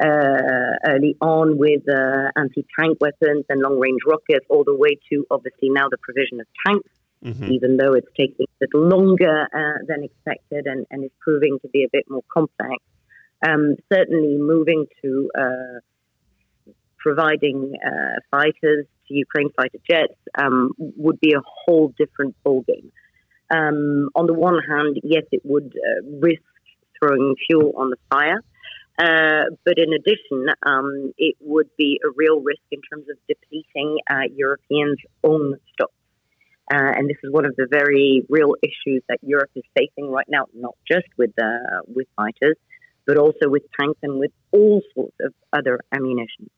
uh, 0.00 0.76
early 0.88 1.16
on 1.20 1.58
with 1.58 1.82
uh, 1.88 2.30
anti 2.36 2.64
tank 2.78 2.98
weapons 3.00 3.44
and 3.48 3.60
long 3.60 3.78
range 3.78 4.00
rockets, 4.06 4.46
all 4.48 4.64
the 4.64 4.74
way 4.74 4.98
to 5.10 5.26
obviously 5.30 5.68
now 5.68 5.88
the 5.90 5.98
provision 5.98 6.40
of 6.40 6.46
tanks 6.66 6.88
mm-hmm. 7.24 7.52
even 7.52 7.76
though 7.76 7.92
it's 7.92 8.08
taking 8.16 8.46
a 8.48 8.64
little 8.64 8.88
longer 8.88 9.46
uh, 9.54 9.84
than 9.86 10.04
expected 10.04 10.66
and, 10.66 10.86
and 10.90 11.04
is 11.04 11.10
proving 11.20 11.58
to 11.62 11.68
be 11.68 11.84
a 11.84 11.88
bit 11.92 12.04
more 12.08 12.24
complex. 12.32 12.82
Um, 13.46 13.76
certainly, 13.92 14.36
moving 14.36 14.86
to 15.02 15.30
uh, 15.38 16.72
providing 16.98 17.74
uh, 17.84 18.20
fighters 18.30 18.86
to 19.08 19.14
Ukraine 19.14 19.50
fighter 19.56 19.78
jets 19.88 20.18
um, 20.38 20.72
would 20.78 21.18
be 21.20 21.32
a 21.32 21.42
whole 21.44 21.92
different 21.98 22.36
ballgame. 22.44 22.90
Um, 23.50 24.10
on 24.14 24.26
the 24.26 24.34
one 24.34 24.58
hand, 24.68 25.00
yes, 25.02 25.24
it 25.32 25.40
would 25.44 25.74
uh, 25.74 26.06
risk 26.20 26.42
throwing 26.98 27.34
fuel 27.46 27.72
on 27.76 27.90
the 27.90 27.96
fire. 28.10 28.42
Uh, 28.98 29.44
but 29.64 29.74
in 29.78 29.94
addition, 29.94 30.46
um, 30.62 31.12
it 31.16 31.34
would 31.40 31.70
be 31.78 31.98
a 32.04 32.10
real 32.14 32.40
risk 32.40 32.60
in 32.70 32.80
terms 32.82 33.06
of 33.10 33.16
depleting 33.26 33.98
uh, 34.10 34.28
Europeans' 34.34 34.98
own 35.24 35.56
stocks 35.72 35.94
uh, 36.70 36.92
and 36.96 37.08
this 37.08 37.16
is 37.24 37.32
one 37.32 37.44
of 37.44 37.56
the 37.56 37.66
very 37.68 38.22
real 38.28 38.54
issues 38.62 39.02
that 39.08 39.18
Europe 39.22 39.50
is 39.56 39.64
facing 39.76 40.10
right 40.10 40.26
now, 40.28 40.46
not 40.54 40.76
just 40.90 41.06
with 41.18 41.30
uh, 41.42 41.80
with 41.86 42.06
fighters, 42.16 42.56
but 43.06 43.18
also 43.18 43.48
with 43.48 43.62
tanks 43.78 43.98
and 44.02 44.20
with 44.20 44.30
all 44.52 44.80
sorts 44.94 45.16
of 45.20 45.34
other 45.52 45.80
ammunition. 45.92 46.48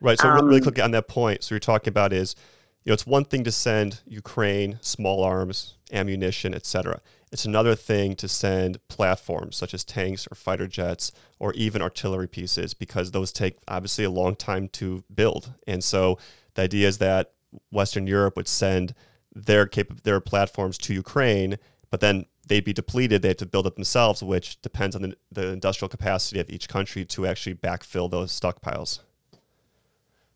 Right. 0.00 0.18
So 0.18 0.28
um, 0.28 0.46
really 0.46 0.60
quickly 0.60 0.82
on 0.82 0.90
that 0.90 1.06
point, 1.06 1.44
so 1.44 1.54
you're 1.54 1.60
talking 1.60 1.90
about 1.90 2.12
is, 2.12 2.34
you 2.82 2.90
know, 2.90 2.94
it's 2.94 3.06
one 3.06 3.24
thing 3.24 3.44
to 3.44 3.52
send 3.52 4.00
Ukraine 4.04 4.78
small 4.80 5.22
arms, 5.22 5.74
ammunition, 5.92 6.54
etc. 6.54 7.00
It's 7.30 7.44
another 7.44 7.76
thing 7.76 8.16
to 8.16 8.26
send 8.26 8.86
platforms 8.88 9.56
such 9.56 9.74
as 9.74 9.84
tanks 9.84 10.26
or 10.30 10.34
fighter 10.34 10.66
jets 10.66 11.12
or 11.38 11.52
even 11.54 11.80
artillery 11.80 12.26
pieces 12.26 12.74
because 12.74 13.12
those 13.12 13.30
take 13.30 13.58
obviously 13.68 14.04
a 14.04 14.10
long 14.10 14.34
time 14.34 14.68
to 14.70 15.04
build. 15.14 15.52
And 15.68 15.84
so 15.84 16.18
the 16.54 16.62
idea 16.62 16.88
is 16.88 16.98
that 16.98 17.32
Western 17.70 18.08
Europe 18.08 18.36
would 18.36 18.48
send 18.48 18.92
their 19.34 19.66
cap- 19.66 20.02
their 20.02 20.20
platforms 20.20 20.78
to 20.78 20.94
Ukraine, 20.94 21.58
but 21.90 22.00
then 22.00 22.26
they'd 22.46 22.64
be 22.64 22.72
depleted. 22.72 23.22
They 23.22 23.28
have 23.28 23.36
to 23.38 23.46
build 23.46 23.66
up 23.66 23.74
themselves, 23.74 24.22
which 24.22 24.60
depends 24.62 24.96
on 24.96 25.02
the, 25.02 25.16
the 25.30 25.48
industrial 25.48 25.88
capacity 25.88 26.40
of 26.40 26.50
each 26.50 26.68
country 26.68 27.04
to 27.06 27.26
actually 27.26 27.54
backfill 27.54 28.10
those 28.10 28.38
stockpiles. 28.38 29.00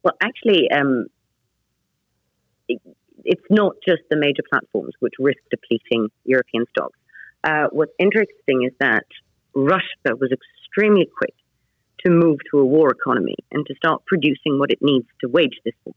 Well, 0.03 0.15
actually, 0.23 0.71
um, 0.71 1.07
it, 2.69 2.81
it's 3.25 3.43
not 3.51 3.75
just 3.87 4.03
the 4.11 4.17
major 4.17 4.43
platforms 4.49 4.95
which 5.01 5.15
risk 5.19 5.39
depleting 5.51 6.09
European 6.25 6.65
stocks. 6.71 6.99
Uh, 7.43 7.67
what's 7.73 7.93
interesting 7.99 8.65
is 8.65 8.73
that 8.81 9.05
Russia 9.55 10.13
was 10.21 10.31
extremely 10.33 11.07
quick 11.07 11.35
to 12.05 12.11
move 12.11 12.39
to 12.51 12.59
a 12.59 12.65
war 12.65 12.91
economy 12.91 13.37
and 13.51 13.67
to 13.67 13.75
start 13.75 14.05
producing 14.07 14.59
what 14.59 14.71
it 14.71 14.79
needs 14.81 15.07
to 15.21 15.29
wage 15.29 15.59
this 15.65 15.75
war. 15.85 15.95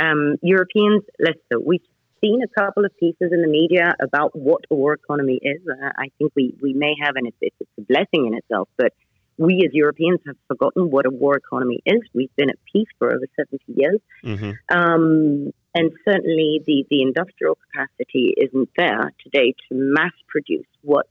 Um, 0.00 0.36
Europeans, 0.42 1.02
less 1.18 1.36
so. 1.52 1.60
We've 1.64 1.80
seen 2.20 2.40
a 2.42 2.60
couple 2.60 2.84
of 2.84 2.96
pieces 2.98 3.32
in 3.32 3.42
the 3.42 3.48
media 3.48 3.94
about 4.00 4.36
what 4.36 4.64
a 4.70 4.74
war 4.74 4.94
economy 4.94 5.38
is. 5.42 5.60
Uh, 5.68 5.90
I 5.96 6.10
think 6.18 6.32
we, 6.34 6.54
we 6.60 6.72
may 6.72 6.94
have, 7.02 7.16
and 7.16 7.26
it's, 7.26 7.36
it's 7.40 7.70
a 7.78 7.82
blessing 7.82 8.26
in 8.26 8.34
itself, 8.34 8.68
but 8.76 8.92
we 9.38 9.62
as 9.66 9.72
Europeans 9.72 10.20
have 10.26 10.36
forgotten 10.48 10.90
what 10.90 11.06
a 11.06 11.10
war 11.10 11.36
economy 11.36 11.80
is. 11.86 12.00
We've 12.14 12.34
been 12.36 12.50
at 12.50 12.58
peace 12.70 12.88
for 12.98 13.08
over 13.08 13.26
70 13.36 13.58
years. 13.68 14.00
Mm-hmm. 14.22 14.76
Um, 14.76 15.52
and 15.74 15.92
certainly 16.04 16.60
the, 16.66 16.84
the 16.90 17.02
industrial 17.02 17.56
capacity 17.56 18.34
isn't 18.36 18.68
there 18.76 19.12
today 19.22 19.54
to 19.68 19.74
mass 19.74 20.12
produce 20.28 20.66
what 20.82 21.06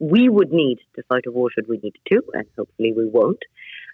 we 0.00 0.28
would 0.28 0.52
need 0.52 0.78
to 0.96 1.02
fight 1.08 1.24
a 1.26 1.30
war 1.30 1.48
should 1.54 1.68
we 1.68 1.78
need 1.78 1.94
to, 2.10 2.22
and 2.32 2.46
hopefully 2.58 2.92
we 2.92 3.06
won't. 3.06 3.38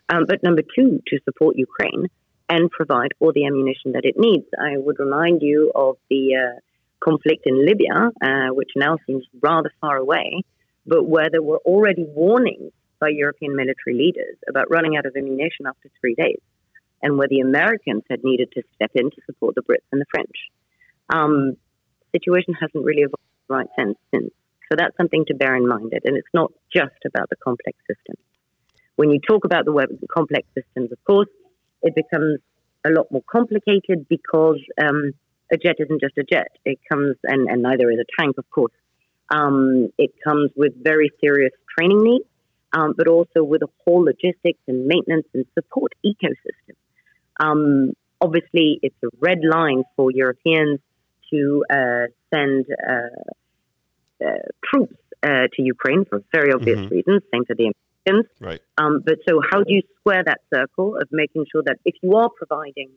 Um, 0.09 0.25
but 0.27 0.43
number 0.43 0.63
two, 0.63 1.03
to 1.09 1.19
support 1.25 1.57
Ukraine 1.57 2.07
and 2.51 2.71
provide 2.71 3.13
all 3.21 3.33
the 3.33 3.47
ammunition 3.47 3.93
that 3.93 4.05
it 4.05 4.17
needs. 4.19 4.47
I 4.59 4.77
would 4.77 4.99
remind 4.99 5.41
you 5.41 5.71
of 5.75 5.97
the 6.11 6.35
uh, 6.35 6.59
conflict 6.99 7.47
in 7.47 7.65
Libya, 7.65 8.11
uh, 8.21 8.49
which 8.53 8.71
now 8.75 8.99
seems 9.07 9.25
rather 9.41 9.73
far 9.81 9.97
away, 9.97 10.43
but 10.85 11.05
where 11.05 11.31
there 11.31 11.43
were 11.43 11.61
already 11.65 12.05
warnings 12.05 12.73
by 13.01 13.09
European 13.09 13.55
military 13.55 13.95
leaders 13.95 14.37
about 14.49 14.69
running 14.69 14.97
out 14.97 15.07
of 15.07 15.15
ammunition 15.17 15.67
after 15.67 15.89
three 16.01 16.17
days, 16.17 16.41
and 17.01 17.17
where 17.17 17.29
the 17.29 17.39
Americans 17.39 18.03
had 18.11 18.25
needed 18.25 18.51
to 18.53 18.63
step 18.75 18.91
in 18.97 19.11
to 19.11 19.21
support 19.27 19.55
the 19.55 19.63
Brits 19.63 19.87
and 19.93 20.01
the 20.01 20.11
French. 20.11 20.37
Um, 21.09 21.57
situation 22.13 22.55
hasn't 22.55 22.85
really 22.85 23.03
evolved 23.03 23.23
in 23.23 23.47
the 23.49 23.55
right 23.55 23.69
since. 23.79 23.99
since. 24.13 24.33
So 24.69 24.77
that's 24.77 24.97
something 24.97 25.25
to 25.27 25.35
bear 25.35 25.55
in 25.57 25.67
mind. 25.67 25.93
And 25.93 26.17
it's 26.17 26.35
not 26.35 26.53
just 26.73 26.99
about 27.07 27.29
the 27.31 27.37
complex 27.37 27.79
systems. 27.89 28.25
When 28.97 29.11
you 29.11 29.21
talk 29.21 29.45
about 29.45 29.65
the 29.65 30.09
complex 30.13 30.47
systems, 30.55 30.93
of 30.93 31.03
course, 31.05 31.29
it 31.83 31.95
becomes 31.95 32.41
a 32.85 32.91
lot 32.91 33.11
more 33.11 33.23
complicated 33.31 34.07
because 34.09 34.61
um, 34.83 35.13
a 35.53 35.57
jet 35.57 35.77
isn't 35.79 36.01
just 36.01 36.17
a 36.19 36.25
jet. 36.25 36.49
It 36.65 36.79
comes, 36.91 37.17
and, 37.25 37.49
and 37.49 37.63
neither 37.63 37.91
is 37.91 37.99
a 37.99 38.23
tank, 38.23 38.39
of 38.39 38.49
course. 38.51 38.73
Um, 39.31 39.91
it 39.99 40.13
comes 40.25 40.51
with 40.57 40.73
very 40.83 41.11
serious 41.21 41.53
training 41.79 42.03
needs, 42.03 42.25
um, 42.73 42.95
but 42.97 43.07
also 43.09 43.43
with 43.43 43.63
a 43.63 43.69
whole 43.85 44.05
logistics 44.05 44.61
and 44.67 44.87
maintenance 44.87 45.27
and 45.35 45.45
support 45.55 45.93
ecosystem. 46.05 46.75
Um, 47.39 47.93
obviously, 48.21 48.81
it's 48.83 48.97
a 49.05 49.09
red 49.21 49.41
line 49.45 49.85
for 49.97 50.11
Europeans 50.11 50.81
to 51.33 51.65
uh, 51.71 52.07
send 52.33 52.67
uh, 52.89 54.25
uh, 54.25 54.31
troops 54.65 54.97
uh, 55.23 55.47
to 55.55 55.63
Ukraine 55.63 56.05
for 56.05 56.23
very 56.33 56.53
obvious 56.53 56.81
mm-hmm. 56.81 56.95
reasons. 56.95 57.23
Same 57.33 57.45
for 57.45 57.55
the 57.55 57.67
Right. 58.41 58.61
Um, 58.79 59.03
but 59.05 59.19
so, 59.29 59.41
how 59.51 59.63
do 59.63 59.73
you 59.73 59.83
square 59.99 60.23
that 60.25 60.41
circle 60.55 60.97
of 60.97 61.09
making 61.11 61.47
sure 61.53 61.63
that 61.65 61.79
if 61.85 61.95
you 62.03 62.17
are 62.17 62.31
providing 62.31 62.91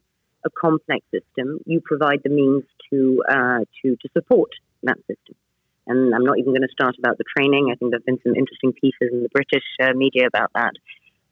a 0.46 0.50
complex 0.50 1.05
system, 1.12 1.60
you 1.65 1.82
provide 1.84 2.22
the 2.24 2.29
means 2.29 2.63
to 2.89 3.24
uh, 3.29 3.60
to 3.82 3.96
to 3.96 4.10
support 4.13 4.51
that 4.84 4.98
system? 5.08 5.36
And 5.86 6.15
I'm 6.15 6.24
not 6.24 6.39
even 6.39 6.53
going 6.53 6.62
to 6.62 6.72
start 6.72 6.96
about 6.98 7.17
the 7.17 7.25
training. 7.36 7.70
I 7.72 7.75
think 7.75 7.91
there've 7.91 8.05
been 8.05 8.20
some 8.24 8.36
interesting 8.36 8.72
pieces 8.74 9.10
in 9.12 9.24
the 9.24 9.29
British 9.29 9.63
uh, 9.82 9.91
media 9.93 10.27
about 10.27 10.50
that, 10.55 10.74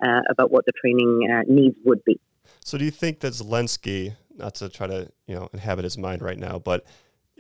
uh, 0.06 0.22
about 0.30 0.52
what 0.52 0.66
the 0.66 0.74
training 0.74 1.30
uh, 1.32 1.44
needs 1.48 1.78
would 1.86 2.04
be. 2.04 2.20
So, 2.64 2.78
do 2.78 2.86
you 2.86 2.92
think 2.92 3.22
that 3.22 3.34
Zelensky, 3.34 4.16
not 4.36 4.56
to 4.56 4.70
try 4.70 4.88
to 4.88 5.10
you 5.28 5.36
know 5.36 5.50
inhabit 5.54 5.84
his 5.84 5.98
mind 5.98 6.22
right 6.22 6.38
now, 6.38 6.60
but 6.60 6.86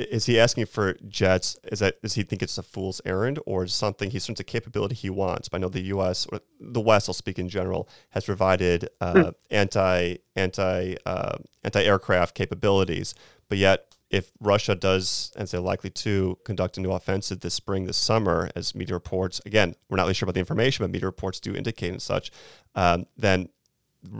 is 0.09 0.25
he 0.25 0.39
asking 0.39 0.65
for 0.65 0.93
jets? 1.07 1.57
Is 1.71 1.79
that 1.79 2.01
does 2.01 2.13
he 2.13 2.23
think 2.23 2.41
it's 2.41 2.57
a 2.57 2.63
fool's 2.63 3.01
errand, 3.05 3.39
or 3.45 3.63
is 3.63 3.73
something 3.73 4.11
he's 4.11 4.27
a 4.29 4.43
capability 4.43 4.95
he 4.95 5.09
wants? 5.09 5.49
But 5.49 5.57
I 5.57 5.59
know 5.61 5.69
the 5.69 5.81
U.S. 5.81 6.27
or 6.31 6.39
the 6.59 6.81
West, 6.81 7.09
I'll 7.09 7.13
speak 7.13 7.39
in 7.39 7.49
general, 7.49 7.87
has 8.09 8.25
provided 8.25 8.89
uh, 8.99 9.13
mm. 9.13 9.33
anti 9.49 10.17
anti 10.35 10.95
uh, 11.05 11.37
anti 11.63 11.83
aircraft 11.83 12.35
capabilities. 12.35 13.13
But 13.49 13.57
yet, 13.57 13.95
if 14.09 14.31
Russia 14.39 14.75
does, 14.75 15.31
and 15.37 15.47
they're 15.47 15.61
likely 15.61 15.89
to 15.89 16.37
conduct 16.43 16.77
a 16.77 16.81
new 16.81 16.91
offensive 16.91 17.39
this 17.39 17.53
spring, 17.53 17.85
this 17.85 17.97
summer, 17.97 18.49
as 18.55 18.75
media 18.75 18.93
reports, 18.93 19.41
again, 19.45 19.75
we're 19.89 19.97
not 19.97 20.03
really 20.03 20.13
sure 20.13 20.25
about 20.25 20.33
the 20.33 20.41
information, 20.41 20.83
but 20.83 20.91
media 20.91 21.07
reports 21.07 21.39
do 21.39 21.55
indicate 21.55 21.91
and 21.91 22.01
such, 22.01 22.31
um, 22.75 23.05
then 23.17 23.49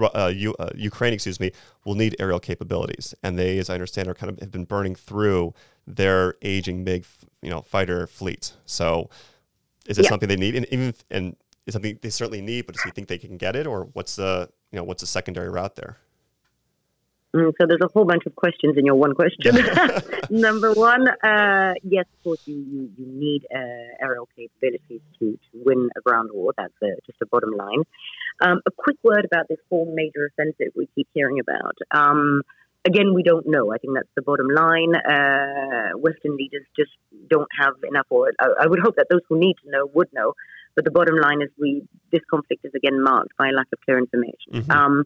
uh, 0.02 0.32
U, 0.34 0.56
uh, 0.60 0.70
Ukraine, 0.76 1.14
excuse 1.14 1.40
me, 1.40 1.52
will 1.86 1.96
need 1.96 2.16
aerial 2.20 2.40
capabilities, 2.40 3.14
and 3.24 3.38
they, 3.38 3.58
as 3.58 3.70
I 3.70 3.74
understand, 3.74 4.08
are 4.08 4.14
kind 4.14 4.32
of 4.32 4.40
have 4.40 4.52
been 4.52 4.66
burning 4.66 4.96
through 4.96 5.54
their 5.88 6.36
aging 6.42 6.84
MiG, 6.84 7.06
you 7.42 7.50
know, 7.50 7.62
fighter 7.62 8.08
fleet. 8.08 8.54
So, 8.66 9.10
is 9.88 9.98
it 9.98 10.04
yeah. 10.04 10.10
something 10.10 10.30
they 10.30 10.36
need, 10.36 10.56
and 10.56 10.66
even 10.72 10.94
and 11.10 11.36
is 11.66 11.74
something 11.74 12.00
they 12.02 12.10
certainly 12.10 12.42
need, 12.42 12.66
but 12.66 12.76
does 12.76 12.84
he 12.84 12.92
think 12.92 13.08
they 13.08 13.18
can 13.18 13.38
get 13.38 13.56
it, 13.56 13.68
or 13.68 13.90
what's 13.94 14.16
the 14.16 14.50
you 14.72 14.78
know 14.78 14.84
what's 14.84 15.02
the 15.02 15.08
secondary 15.08 15.50
route 15.50 15.76
there? 15.76 15.98
Mm, 17.36 17.54
so 17.60 17.66
there's 17.66 17.82
a 17.82 17.88
whole 17.94 18.04
bunch 18.04 18.26
of 18.26 18.36
questions 18.36 18.78
in 18.78 18.86
your 18.86 18.96
one 18.96 19.16
question. 19.16 19.56
Number 20.30 20.74
one, 20.74 21.08
uh, 21.08 21.74
yes, 21.82 22.06
of 22.14 22.24
course, 22.24 22.42
you, 22.46 22.56
you, 22.56 22.90
you 22.98 23.06
need 23.06 23.46
uh, 23.54 23.96
aerial 24.02 24.28
capabilities 24.36 25.02
to, 25.20 25.32
to 25.32 25.38
win 25.54 25.90
a 25.96 26.02
ground 26.02 26.30
war. 26.34 26.54
That's 26.58 26.74
uh, 26.84 26.88
just 27.06 27.22
a 27.22 27.26
bottom 27.26 27.52
line. 27.52 27.84
Um, 28.42 28.60
a 28.66 28.72
quick 28.72 28.98
word 29.04 29.26
about 29.26 29.48
this 29.48 29.60
whole 29.70 29.94
major 29.96 30.30
offensive 30.30 30.74
we 30.76 30.90
keep 30.94 31.08
hearing 31.14 31.40
about. 31.40 31.78
Um, 31.92 32.42
again, 32.86 33.14
we 33.14 33.24
don't 33.24 33.48
know. 33.48 33.72
I 33.74 33.78
think 33.78 33.94
that's 33.96 34.10
the 34.16 34.22
bottom 34.22 34.48
line. 34.48 34.96
Uh, 34.96 35.98
Western 35.98 36.36
leaders 36.38 36.66
just 36.76 36.92
don't 37.30 37.50
have 37.60 37.74
enough, 37.88 38.08
or 38.10 38.32
I, 38.40 38.64
I 38.64 38.68
would 38.68 38.80
hope 38.80 38.96
that 38.98 39.08
those 39.10 39.22
who 39.30 39.40
need 39.40 39.56
to 39.64 39.70
know 39.70 39.90
would 39.94 40.12
know. 40.14 40.34
But 40.76 40.86
the 40.86 40.92
bottom 40.92 41.16
line 41.16 41.42
is, 41.42 41.50
we 41.60 41.84
this 42.12 42.22
conflict 42.30 42.66
is 42.66 42.74
again 42.76 43.02
marked 43.04 43.36
by 43.38 43.50
a 43.50 43.52
lack 43.52 43.68
of 43.74 43.80
clear 43.82 43.98
information. 43.98 44.54
Mm-hmm. 44.54 44.72
Um, 44.72 45.04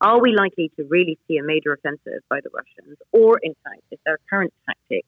are 0.00 0.20
we 0.20 0.34
likely 0.36 0.70
to 0.76 0.84
really 0.84 1.18
see 1.26 1.38
a 1.38 1.42
major 1.42 1.72
offensive 1.72 2.22
by 2.28 2.40
the 2.42 2.50
Russians? 2.52 2.98
Or, 3.12 3.38
in 3.42 3.54
fact, 3.64 3.80
is 3.90 3.98
their 4.04 4.18
current 4.28 4.52
tactic 4.66 5.06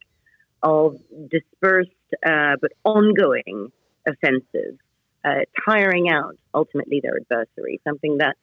of 0.63 0.97
dispersed 1.31 1.91
uh, 2.27 2.57
but 2.61 2.73
ongoing 2.85 3.71
offensives 4.07 4.79
uh, 5.25 5.41
tiring 5.69 6.09
out 6.11 6.37
ultimately 6.55 7.01
their 7.03 7.19
adversary, 7.19 7.81
something 7.87 8.17
that's 8.17 8.39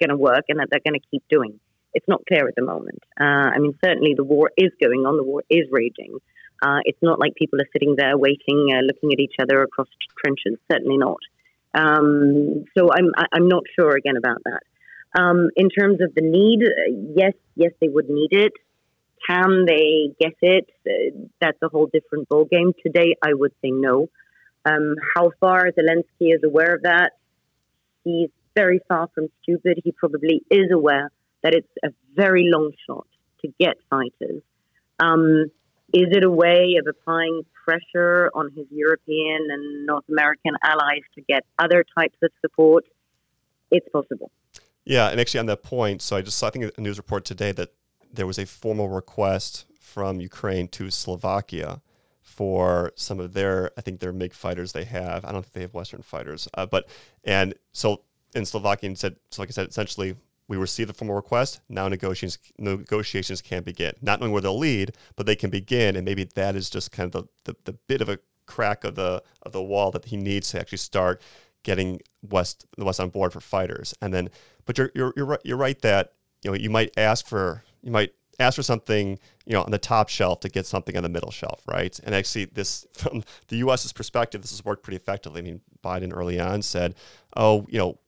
going 0.00 0.08
to 0.08 0.16
work 0.16 0.44
and 0.48 0.58
that 0.58 0.68
they're 0.70 0.80
going 0.84 0.98
to 0.98 1.06
keep 1.10 1.22
doing? 1.28 1.60
It's 1.94 2.08
not 2.08 2.26
clear 2.26 2.46
at 2.48 2.54
the 2.56 2.64
moment. 2.64 3.02
Uh, 3.18 3.48
I 3.54 3.58
mean, 3.58 3.78
certainly 3.84 4.14
the 4.16 4.24
war 4.24 4.50
is 4.56 4.70
going 4.82 5.06
on, 5.06 5.16
the 5.16 5.22
war 5.22 5.42
is 5.48 5.66
raging. 5.70 6.18
Uh, 6.62 6.80
it's 6.84 6.98
not 7.02 7.18
like 7.18 7.34
people 7.34 7.60
are 7.60 7.68
sitting 7.72 7.94
there 7.96 8.16
waiting, 8.16 8.68
uh, 8.72 8.80
looking 8.80 9.12
at 9.12 9.20
each 9.20 9.34
other 9.40 9.62
across 9.62 9.88
trenches. 10.24 10.58
Certainly 10.70 10.98
not. 10.98 11.18
Um, 11.74 12.64
so 12.76 12.88
I'm 12.92 13.10
I'm 13.32 13.48
not 13.48 13.64
sure 13.78 13.96
again 13.96 14.16
about 14.16 14.42
that. 14.44 14.62
Um, 15.20 15.50
in 15.56 15.68
terms 15.68 16.00
of 16.00 16.14
the 16.14 16.22
need, 16.22 16.60
yes, 17.16 17.34
yes, 17.54 17.72
they 17.80 17.88
would 17.88 18.08
need 18.08 18.32
it. 18.32 18.52
Can 19.28 19.64
they 19.66 20.14
get 20.20 20.34
it? 20.42 20.68
Uh, 20.86 21.26
that's 21.40 21.58
a 21.62 21.68
whole 21.68 21.88
different 21.92 22.28
ballgame. 22.28 22.72
Today, 22.84 23.16
I 23.22 23.32
would 23.32 23.52
say 23.62 23.70
no. 23.70 24.08
Um, 24.64 24.94
how 25.14 25.32
far 25.40 25.70
Zelensky 25.70 26.34
is 26.34 26.42
aware 26.44 26.74
of 26.74 26.82
that? 26.82 27.12
He's 28.04 28.30
very 28.54 28.80
far 28.88 29.08
from 29.14 29.28
stupid. 29.42 29.80
He 29.84 29.92
probably 29.92 30.42
is 30.50 30.70
aware 30.72 31.10
that 31.44 31.54
it's 31.54 31.68
a 31.84 31.90
very 32.16 32.48
long 32.50 32.72
shot 32.88 33.06
to 33.42 33.52
get 33.60 33.76
fighters. 33.88 34.42
Um, 34.98 35.50
is 35.92 36.08
it 36.10 36.24
a 36.24 36.30
way 36.30 36.76
of 36.80 36.86
applying 36.88 37.42
pressure 37.64 38.30
on 38.34 38.50
his 38.56 38.66
European 38.70 39.46
and 39.50 39.86
North 39.86 40.04
American 40.08 40.54
allies 40.64 41.02
to 41.14 41.20
get 41.20 41.44
other 41.58 41.84
types 41.96 42.16
of 42.22 42.30
support? 42.40 42.84
It's 43.70 43.88
possible. 43.90 44.30
Yeah, 44.84 45.08
and 45.08 45.20
actually 45.20 45.40
on 45.40 45.46
that 45.46 45.62
point, 45.62 46.02
so 46.02 46.16
I 46.16 46.22
just 46.22 46.38
saw 46.38 46.48
I 46.48 46.50
think 46.50 46.72
a 46.76 46.80
news 46.80 46.98
report 46.98 47.24
today 47.24 47.52
that 47.52 47.72
there 48.12 48.26
was 48.26 48.38
a 48.38 48.46
formal 48.46 48.88
request 48.88 49.66
from 49.78 50.20
Ukraine 50.20 50.68
to 50.68 50.90
Slovakia 50.90 51.80
for 52.22 52.92
some 52.96 53.20
of 53.20 53.34
their 53.34 53.70
I 53.76 53.80
think 53.80 54.00
their 54.00 54.12
MiG 54.12 54.34
fighters 54.34 54.72
they 54.72 54.84
have. 54.84 55.24
I 55.24 55.32
don't 55.32 55.42
think 55.42 55.52
they 55.52 55.60
have 55.62 55.74
Western 55.74 56.02
fighters, 56.02 56.48
uh, 56.54 56.66
but 56.66 56.88
and 57.22 57.54
so 57.72 58.02
in 58.34 58.44
Slovakia 58.44 58.94
said 58.96 59.16
so 59.30 59.42
like 59.42 59.50
I 59.50 59.52
said 59.52 59.68
essentially 59.68 60.16
we 60.48 60.56
receive 60.56 60.86
the 60.86 60.94
formal 60.94 61.16
request. 61.16 61.60
Now 61.68 61.88
negotiations 61.88 62.38
negotiations 62.58 63.40
can 63.40 63.62
begin. 63.62 63.94
Not 64.02 64.20
knowing 64.20 64.32
where 64.32 64.42
they'll 64.42 64.58
lead, 64.58 64.92
but 65.16 65.26
they 65.26 65.36
can 65.36 65.50
begin, 65.50 65.96
and 65.96 66.04
maybe 66.04 66.24
that 66.34 66.56
is 66.56 66.70
just 66.70 66.92
kind 66.92 67.14
of 67.14 67.28
the, 67.44 67.52
the, 67.52 67.72
the 67.72 67.78
bit 67.88 68.00
of 68.00 68.08
a 68.08 68.18
crack 68.46 68.84
of 68.84 68.94
the 68.94 69.22
of 69.42 69.52
the 69.52 69.62
wall 69.62 69.90
that 69.90 70.06
he 70.06 70.16
needs 70.16 70.50
to 70.50 70.60
actually 70.60 70.78
start 70.78 71.20
getting 71.62 72.00
West 72.22 72.66
the 72.76 72.84
West 72.84 73.00
on 73.00 73.08
board 73.08 73.32
for 73.32 73.40
fighters. 73.40 73.94
And 74.00 74.14
then, 74.14 74.30
but 74.64 74.78
you're 74.78 74.92
you're 74.94 75.12
you're 75.16 75.26
right, 75.26 75.40
you're 75.44 75.56
right 75.56 75.80
that 75.82 76.12
you 76.42 76.50
know 76.50 76.56
you 76.56 76.70
might 76.70 76.92
ask 76.96 77.26
for 77.26 77.64
you 77.82 77.90
might 77.90 78.12
ask 78.38 78.56
for 78.56 78.62
something 78.62 79.18
you 79.46 79.52
know 79.52 79.62
on 79.62 79.70
the 79.70 79.78
top 79.78 80.08
shelf 80.08 80.40
to 80.40 80.48
get 80.48 80.66
something 80.66 80.96
on 80.96 81.02
the 81.02 81.08
middle 81.08 81.30
shelf, 81.30 81.62
right? 81.66 81.98
And 82.04 82.14
actually, 82.14 82.44
this 82.46 82.86
from 82.92 83.24
the 83.48 83.56
U.S.'s 83.56 83.92
perspective, 83.92 84.42
this 84.42 84.52
has 84.52 84.64
worked 84.64 84.84
pretty 84.84 84.96
effectively. 84.96 85.40
I 85.40 85.44
mean, 85.44 85.60
Biden 85.82 86.12
early 86.14 86.38
on 86.38 86.62
said, 86.62 86.94
"Oh, 87.36 87.66
you 87.68 87.78
know." 87.78 87.98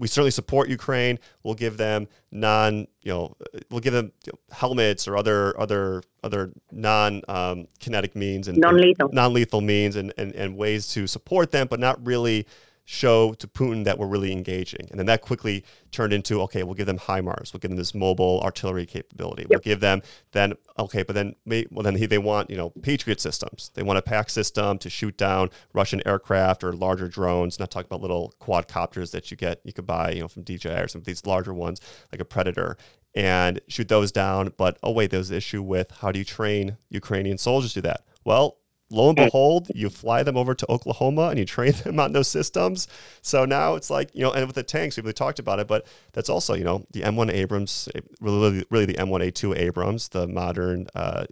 We 0.00 0.08
certainly 0.08 0.30
support 0.30 0.70
Ukraine. 0.70 1.18
We'll 1.44 1.54
give 1.54 1.76
them 1.76 2.08
non, 2.32 2.88
you 3.02 3.12
know, 3.12 3.36
we'll 3.70 3.80
give 3.80 3.92
them 3.92 4.12
helmets 4.50 5.06
or 5.06 5.16
other 5.16 5.58
other 5.60 6.02
other 6.24 6.52
non 6.72 7.20
um, 7.28 7.68
kinetic 7.78 8.16
means 8.16 8.48
and 8.48 8.56
non-lethal 8.56 9.10
non-lethal 9.12 9.60
means 9.60 9.96
and, 9.96 10.12
and 10.16 10.34
and 10.34 10.56
ways 10.56 10.88
to 10.94 11.06
support 11.06 11.52
them, 11.52 11.66
but 11.68 11.78
not 11.78 12.04
really 12.04 12.46
show 12.90 13.32
to 13.34 13.46
Putin 13.46 13.84
that 13.84 13.98
we're 13.98 14.08
really 14.08 14.32
engaging. 14.32 14.84
And 14.90 14.98
then 14.98 15.06
that 15.06 15.22
quickly 15.22 15.64
turned 15.92 16.12
into 16.12 16.42
okay, 16.42 16.64
we'll 16.64 16.74
give 16.74 16.88
them 16.88 16.98
HIMARS, 16.98 17.52
we'll 17.52 17.60
give 17.60 17.70
them 17.70 17.76
this 17.76 17.94
mobile 17.94 18.40
artillery 18.42 18.84
capability. 18.84 19.42
Yep. 19.42 19.50
We'll 19.50 19.60
give 19.60 19.78
them 19.78 20.02
then 20.32 20.54
okay, 20.76 21.04
but 21.04 21.14
then 21.14 21.36
well 21.70 21.84
then 21.84 21.94
they 21.94 22.18
want 22.18 22.50
you 22.50 22.56
know 22.56 22.70
Patriot 22.82 23.20
systems. 23.20 23.70
They 23.74 23.84
want 23.84 24.00
a 24.00 24.02
PAC 24.02 24.28
system 24.28 24.76
to 24.78 24.90
shoot 24.90 25.16
down 25.16 25.50
Russian 25.72 26.02
aircraft 26.04 26.64
or 26.64 26.72
larger 26.72 27.06
drones. 27.06 27.60
Not 27.60 27.70
talking 27.70 27.86
about 27.86 28.00
little 28.00 28.34
quadcopters 28.40 29.12
that 29.12 29.30
you 29.30 29.36
get 29.36 29.60
you 29.62 29.72
could 29.72 29.86
buy 29.86 30.10
you 30.10 30.22
know 30.22 30.28
from 30.28 30.42
DJI 30.42 30.70
or 30.70 30.88
some 30.88 31.00
of 31.00 31.04
these 31.04 31.24
larger 31.24 31.54
ones 31.54 31.80
like 32.10 32.20
a 32.20 32.24
Predator 32.24 32.76
and 33.14 33.60
shoot 33.68 33.88
those 33.88 34.10
down. 34.10 34.52
But 34.56 34.78
oh 34.82 34.90
wait, 34.90 35.12
there's 35.12 35.30
an 35.30 35.36
issue 35.36 35.62
with 35.62 35.92
how 36.00 36.10
do 36.10 36.18
you 36.18 36.24
train 36.24 36.76
Ukrainian 36.88 37.38
soldiers 37.38 37.72
to 37.74 37.82
do 37.82 37.88
that? 37.88 38.02
Well, 38.24 38.56
lo 38.90 39.08
and 39.08 39.16
behold, 39.16 39.70
you 39.74 39.88
fly 39.88 40.22
them 40.22 40.36
over 40.36 40.54
to 40.54 40.70
Oklahoma 40.70 41.28
and 41.28 41.38
you 41.38 41.44
train 41.44 41.72
them 41.84 42.00
on 42.00 42.12
those 42.12 42.28
systems. 42.28 42.88
So 43.22 43.44
now 43.44 43.74
it's 43.74 43.90
like, 43.90 44.14
you 44.14 44.22
know, 44.22 44.32
and 44.32 44.46
with 44.46 44.56
the 44.56 44.62
tanks, 44.62 44.96
we 44.96 45.02
really 45.02 45.12
talked 45.12 45.38
about 45.38 45.60
it, 45.60 45.68
but 45.68 45.86
that's 46.12 46.28
also, 46.28 46.54
you 46.54 46.64
know, 46.64 46.84
the 46.92 47.02
M1 47.02 47.32
Abrams, 47.32 47.88
really, 48.20 48.64
really 48.70 48.86
the 48.86 48.94
M1A2 48.94 49.56
Abrams, 49.56 50.08
the 50.08 50.26
modern 50.26 50.86
uh, 50.94 51.24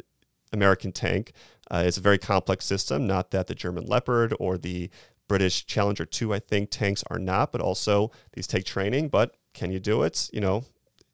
American 0.53 0.93
tank. 0.93 1.33
Uh, 1.71 1.83
it's 1.85 1.99
a 1.99 2.03
very 2.03 2.19
complex 2.19 2.65
system, 2.65 3.07
not 3.07 3.31
that 3.33 3.47
the 3.47 3.55
German 3.55 3.85
Leopard 3.85 4.35
or 4.39 4.57
the 4.57 4.91
British 5.27 5.67
Challenger 5.67 6.07
2, 6.07 6.33
I 6.33 6.39
think, 6.39 6.71
tanks 6.71 7.05
are 7.11 7.19
not, 7.19 7.53
but 7.53 7.61
also 7.61 8.11
these 8.33 8.47
take 8.47 8.65
training. 8.65 9.09
But 9.09 9.37
can 9.53 9.71
you 9.71 9.79
do 9.79 10.03
it? 10.03 10.31
You 10.33 10.41
know, 10.41 10.65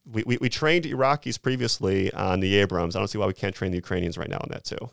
we, 0.04 0.22
we, 0.24 0.38
we 0.40 0.48
trained 0.48 0.84
Iraqis 0.84 1.42
previously 1.42 2.12
on 2.12 2.38
the 2.38 2.54
Abrams. 2.56 2.94
I 2.94 3.00
don't 3.00 3.08
see 3.08 3.18
why 3.18 3.26
we 3.26 3.32
can't 3.32 3.54
train 3.54 3.72
the 3.72 3.78
Ukrainians 3.78 4.16
right 4.16 4.28
now 4.28 4.36
on 4.36 4.48
that 4.50 4.64
too 4.64 4.90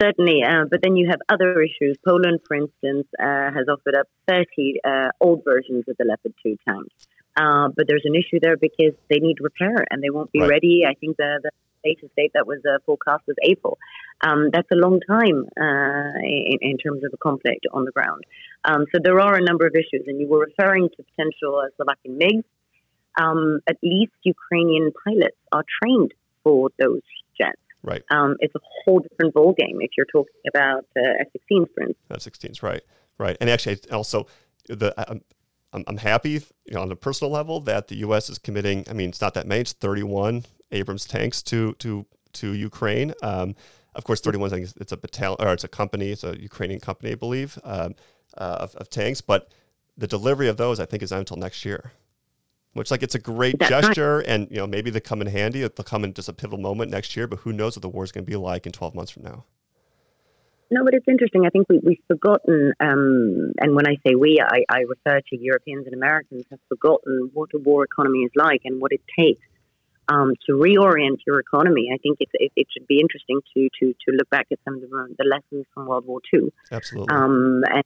certainly. 0.00 0.42
Uh, 0.42 0.64
but 0.70 0.80
then 0.82 0.96
you 0.96 1.08
have 1.10 1.20
other 1.28 1.62
issues. 1.62 1.96
Poland, 2.06 2.40
for 2.46 2.56
instance, 2.56 3.06
uh, 3.18 3.50
has 3.52 3.66
offered 3.68 3.94
up 3.94 4.08
30 4.28 4.80
uh, 4.84 5.08
old 5.20 5.42
versions 5.44 5.84
of 5.88 5.96
the 5.98 6.04
Leopard 6.04 6.34
2 6.42 6.56
tanks. 6.66 6.94
Uh, 7.36 7.68
but 7.76 7.86
there's 7.86 8.04
an 8.04 8.14
issue 8.14 8.40
there 8.40 8.56
because 8.56 8.94
they 9.08 9.18
need 9.18 9.36
repair 9.40 9.86
and 9.90 10.02
they 10.02 10.10
won't 10.10 10.32
be 10.32 10.40
right. 10.40 10.50
ready. 10.50 10.84
I 10.88 10.94
think 10.94 11.16
the, 11.16 11.40
the 11.42 11.50
latest 11.84 12.14
date 12.16 12.32
that 12.34 12.46
was 12.46 12.58
uh, 12.66 12.78
forecast 12.84 13.22
was 13.26 13.36
April. 13.42 13.78
Um, 14.22 14.50
that's 14.52 14.68
a 14.72 14.76
long 14.76 15.00
time 15.08 15.46
uh, 15.58 16.18
in, 16.22 16.58
in, 16.60 16.78
terms 16.78 17.04
of 17.04 17.10
a 17.14 17.16
conflict 17.16 17.66
on 17.72 17.84
the 17.84 17.92
ground. 17.92 18.24
Um, 18.64 18.84
so 18.92 19.00
there 19.02 19.18
are 19.20 19.36
a 19.36 19.42
number 19.42 19.66
of 19.66 19.74
issues, 19.74 20.04
and 20.06 20.20
you 20.20 20.28
were 20.28 20.40
referring 20.40 20.88
to 20.90 21.02
potential 21.02 21.62
Slovakian 21.76 22.18
MiGs. 22.18 22.44
Um, 23.18 23.60
at 23.68 23.76
least 23.82 24.12
Ukrainian 24.22 24.92
pilots 25.04 25.36
are 25.52 25.64
trained 25.82 26.12
for 26.44 26.70
those 26.78 27.02
jets. 27.38 27.60
Right. 27.82 28.02
Um, 28.10 28.36
it's 28.40 28.54
a 28.54 28.60
whole 28.84 28.98
different 29.00 29.34
ball 29.34 29.54
game 29.58 29.78
if 29.80 29.92
you're 29.96 30.06
talking 30.06 30.34
about 30.48 30.84
uh, 30.96 31.20
F-16s, 31.20 31.66
for 31.74 31.82
instance. 31.82 31.96
F-16s, 32.10 32.62
right, 32.62 32.82
right. 33.18 33.36
And 33.40 33.48
actually, 33.48 33.78
also, 33.90 34.26
the 34.68 34.94
I'm, 35.72 35.84
I'm 35.86 35.96
happy 35.96 36.42
you 36.66 36.74
know, 36.74 36.82
on 36.82 36.92
a 36.92 36.96
personal 36.96 37.30
level 37.30 37.60
that 37.60 37.88
the 37.88 37.96
U.S. 37.96 38.28
is 38.28 38.38
committing. 38.38 38.84
I 38.90 38.92
mean, 38.92 39.10
it's 39.10 39.20
not 39.20 39.34
that 39.34 39.46
many; 39.46 39.62
it's 39.62 39.72
31 39.72 40.44
Abrams 40.72 41.06
tanks 41.06 41.42
to 41.44 41.74
to 41.74 42.06
to 42.34 42.52
Ukraine. 42.52 43.14
Um, 43.22 43.54
of 43.94 44.04
course, 44.04 44.20
31. 44.20 44.52
I 44.52 44.56
think 44.56 44.68
it's 44.80 44.92
a 44.92 44.96
battalion 44.96 45.36
or 45.40 45.52
it's 45.52 45.64
a 45.64 45.68
company. 45.68 46.10
It's 46.10 46.24
a 46.24 46.40
Ukrainian 46.40 46.80
company, 46.80 47.12
I 47.12 47.16
believe, 47.16 47.58
um, 47.64 47.94
uh, 48.36 48.58
of, 48.60 48.74
of 48.76 48.88
tanks. 48.88 49.20
But 49.20 49.52
the 49.96 50.06
delivery 50.06 50.48
of 50.48 50.56
those, 50.56 50.80
I 50.80 50.86
think, 50.86 51.02
is 51.02 51.10
not 51.10 51.20
until 51.20 51.36
next 51.36 51.64
year 51.64 51.92
which 52.74 52.90
like 52.90 53.02
it's 53.02 53.14
a 53.14 53.18
great 53.18 53.58
That's 53.58 53.70
gesture 53.70 54.18
right. 54.18 54.26
and 54.26 54.48
you 54.50 54.58
know 54.58 54.66
maybe 54.66 54.90
they 54.90 55.00
come 55.00 55.20
in 55.20 55.26
handy 55.26 55.60
they'll 55.60 55.70
come 55.70 56.04
in 56.04 56.14
just 56.14 56.28
a 56.28 56.32
pivotal 56.32 56.58
moment 56.58 56.90
next 56.90 57.16
year 57.16 57.26
but 57.26 57.40
who 57.40 57.52
knows 57.52 57.76
what 57.76 57.82
the 57.82 57.88
war 57.88 58.04
is 58.04 58.12
going 58.12 58.24
to 58.24 58.30
be 58.30 58.36
like 58.36 58.66
in 58.66 58.72
12 58.72 58.94
months 58.94 59.10
from 59.10 59.24
now 59.24 59.44
no 60.70 60.84
but 60.84 60.94
it's 60.94 61.08
interesting 61.08 61.44
i 61.46 61.50
think 61.50 61.68
we, 61.68 61.80
we've 61.82 62.02
forgotten 62.06 62.72
um, 62.80 63.52
and 63.60 63.74
when 63.74 63.86
i 63.86 63.96
say 64.06 64.14
we 64.14 64.38
I, 64.40 64.64
I 64.68 64.80
refer 64.80 65.20
to 65.20 65.36
europeans 65.36 65.86
and 65.86 65.94
americans 65.94 66.44
have 66.50 66.60
forgotten 66.68 67.30
what 67.34 67.50
a 67.54 67.58
war 67.58 67.84
economy 67.84 68.20
is 68.20 68.32
like 68.36 68.62
and 68.64 68.80
what 68.80 68.92
it 68.92 69.02
takes 69.18 69.46
um, 70.10 70.34
to 70.46 70.52
reorient 70.52 71.18
your 71.26 71.38
economy. 71.38 71.90
I 71.94 71.98
think 71.98 72.18
it, 72.20 72.28
it, 72.34 72.52
it, 72.56 72.66
should 72.72 72.86
be 72.86 73.00
interesting 73.00 73.40
to, 73.54 73.68
to, 73.78 73.92
to 73.92 74.16
look 74.16 74.28
back 74.28 74.48
at 74.50 74.58
some 74.64 74.74
of 74.74 74.80
the, 74.80 75.14
the 75.18 75.24
lessons 75.24 75.66
from 75.72 75.86
World 75.86 76.04
War 76.04 76.20
II. 76.34 76.52
Absolutely. 76.72 77.14
Um, 77.14 77.62
and 77.70 77.84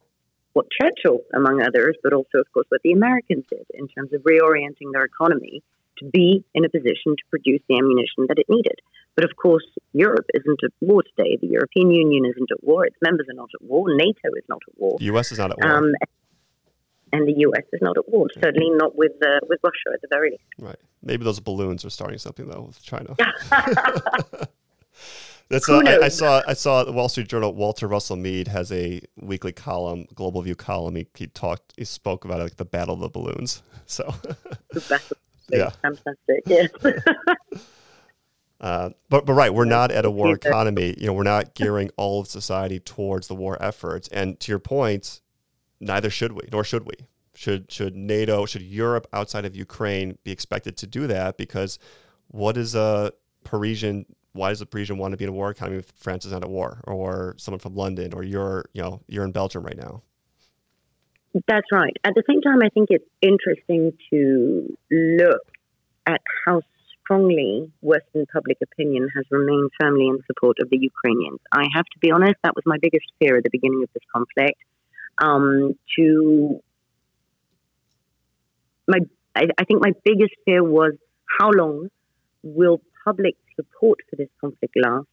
what 0.54 0.66
Churchill, 0.70 1.20
among 1.34 1.62
others, 1.62 1.96
but 2.02 2.12
also, 2.12 2.38
of 2.38 2.50
course, 2.52 2.66
what 2.70 2.80
the 2.82 2.92
Americans 2.92 3.44
did 3.50 3.66
in 3.74 3.86
terms 3.88 4.12
of 4.12 4.22
reorienting 4.22 4.92
their 4.92 5.04
economy 5.04 5.62
to 5.98 6.04
be 6.06 6.44
in 6.54 6.64
a 6.64 6.68
position 6.68 7.14
to 7.16 7.24
produce 7.30 7.60
the 7.68 7.76
ammunition 7.76 8.26
that 8.28 8.38
it 8.38 8.46
needed. 8.48 8.80
But 9.14 9.24
of 9.24 9.36
course, 9.36 9.66
Europe 9.92 10.26
isn't 10.34 10.60
at 10.64 10.72
war 10.80 11.02
today. 11.02 11.38
The 11.40 11.46
European 11.46 11.90
Union 11.90 12.24
isn't 12.24 12.50
at 12.50 12.64
war. 12.64 12.84
Its 12.84 12.96
members 13.02 13.26
are 13.30 13.34
not 13.34 13.50
at 13.54 13.62
war. 13.62 13.86
NATO 13.94 14.28
is 14.36 14.44
not 14.48 14.60
at 14.68 14.78
war. 14.78 14.96
The 14.98 15.04
US 15.16 15.30
is 15.30 15.38
not 15.38 15.52
at 15.52 15.58
war. 15.58 15.76
Um, 15.76 15.92
and 17.12 17.28
the 17.28 17.34
US 17.46 17.64
is 17.72 17.80
not 17.80 17.96
at 17.96 18.08
war. 18.08 18.26
Certainly 18.34 18.70
not 18.70 18.96
with 18.96 19.12
uh, 19.22 19.38
with 19.48 19.60
Russia 19.62 19.94
at 19.94 20.00
the 20.02 20.08
very 20.10 20.32
least. 20.32 20.42
Right. 20.58 20.80
Maybe 21.02 21.22
those 21.22 21.38
balloons 21.38 21.84
are 21.84 21.90
starting 21.90 22.18
something 22.18 22.48
though 22.48 22.62
with 22.62 22.82
China. 22.82 23.14
That's 25.48 25.68
uh, 25.68 25.83
I, 25.85 26.04
I, 26.04 26.09
saw 26.09 26.42
I 26.48 26.54
saw 26.54 26.85
the 26.85 26.92
Wall 26.92 27.09
Street 27.09 27.28
Journal. 27.28 27.54
Walter 27.54 27.87
Russell 27.87 28.16
Mead 28.16 28.48
has 28.48 28.72
a 28.72 29.00
weekly 29.20 29.52
column, 29.52 30.07
Global 30.14 30.42
View 30.42 30.54
column. 30.54 30.96
He, 30.96 31.07
he 31.14 31.26
talked, 31.26 31.74
he 31.76 31.85
spoke 31.85 32.24
about 32.24 32.40
it, 32.40 32.44
like 32.44 32.57
the 32.57 32.64
battle 32.64 32.94
of 32.94 33.00
the 33.00 33.09
balloons. 33.09 33.62
So, 33.87 34.14
yeah, 35.50 35.68
fantastic. 35.83 36.42
Yes. 36.46 36.70
Uh, 38.61 38.88
but 39.11 39.26
but 39.26 39.35
right, 39.35 39.52
we're 39.52 39.66
not 39.66 39.90
at 39.90 40.07
a 40.07 40.11
war 40.11 40.35
economy. 40.35 40.94
You 40.96 41.09
know, 41.09 41.12
we're 41.12 41.22
not 41.22 41.54
gearing 41.54 41.90
all 41.98 42.20
of 42.20 42.28
society 42.28 42.80
towards 42.80 43.28
the 43.28 43.35
war 43.35 43.59
efforts. 43.61 44.09
And 44.09 44.40
to 44.40 44.50
your 44.50 44.59
point, 44.59 45.20
neither 45.80 46.09
should 46.09 46.33
we, 46.33 46.48
nor 46.50 46.64
should 46.64 46.87
we. 46.87 46.94
Should 47.35 47.70
should 47.70 47.94
NATO, 47.94 48.46
should 48.46 48.62
Europe 48.62 49.07
outside 49.12 49.44
of 49.44 49.54
Ukraine 49.54 50.16
be 50.24 50.30
expected 50.30 50.78
to 50.78 50.87
do 50.87 51.07
that? 51.09 51.37
Because 51.37 51.78
what 52.28 52.57
is 52.57 52.74
a 52.74 53.12
Parisian 53.42 54.07
why 54.35 54.51
does 54.51 54.59
the 54.59 54.66
Parisian 54.66 54.99
want 54.99 55.12
to 55.12 55.16
be 55.16 55.25
in 55.25 55.31
a 55.31 55.33
war 55.33 55.51
economy 55.51 55.79
if 55.79 55.92
France 55.97 56.25
is 56.27 56.33
not 56.33 56.42
at 56.42 56.51
war, 56.51 56.81
or 56.85 57.35
someone 57.38 57.61
from 57.61 57.75
London, 57.75 58.12
or 58.12 58.23
you're, 58.23 58.66
you 58.73 58.83
know, 58.83 59.01
you're 59.07 59.25
in 59.25 59.33
Belgium 59.33 59.62
right 59.62 59.77
now? 59.77 60.03
That's 61.49 61.66
right. 61.73 61.97
At 62.05 62.14
the 62.14 62.23
same 62.29 62.42
time, 62.42 62.59
I 62.62 62.68
think 62.68 62.88
it's 62.90 63.05
interesting 63.23 63.92
to 64.11 64.77
look 64.90 65.40
at 66.07 66.20
how 66.44 66.61
strongly 67.01 67.70
Western 67.81 68.27
public 68.33 68.59
opinion 68.62 69.09
has 69.14 69.25
remained 69.31 69.70
firmly 69.81 70.09
in 70.09 70.18
support 70.27 70.57
of 70.61 70.68
the 70.68 70.79
Ukrainians. 70.79 71.38
I 71.53 71.66
have 71.75 71.85
to 71.85 71.99
be 72.01 72.11
honest, 72.11 72.35
that 72.42 72.55
was 72.57 72.64
my 72.66 72.77
biggest 72.81 73.07
fear 73.18 73.37
at 73.37 73.44
the 73.44 73.51
beginning 73.51 73.83
of 73.83 73.90
this 73.94 74.03
conflict. 74.12 74.59
Um, 75.23 75.79
to 75.97 76.61
my, 78.88 78.99
I, 79.35 79.47
I 79.59 79.64
think 79.64 79.81
my 79.81 79.92
biggest 80.05 80.35
fear 80.44 80.62
was 80.62 80.94
how 81.38 81.51
long 81.51 81.88
will 82.42 82.81
public 83.04 83.36
support 83.56 83.98
for 84.08 84.16
this 84.16 84.28
conflict 84.40 84.74
last 84.76 85.06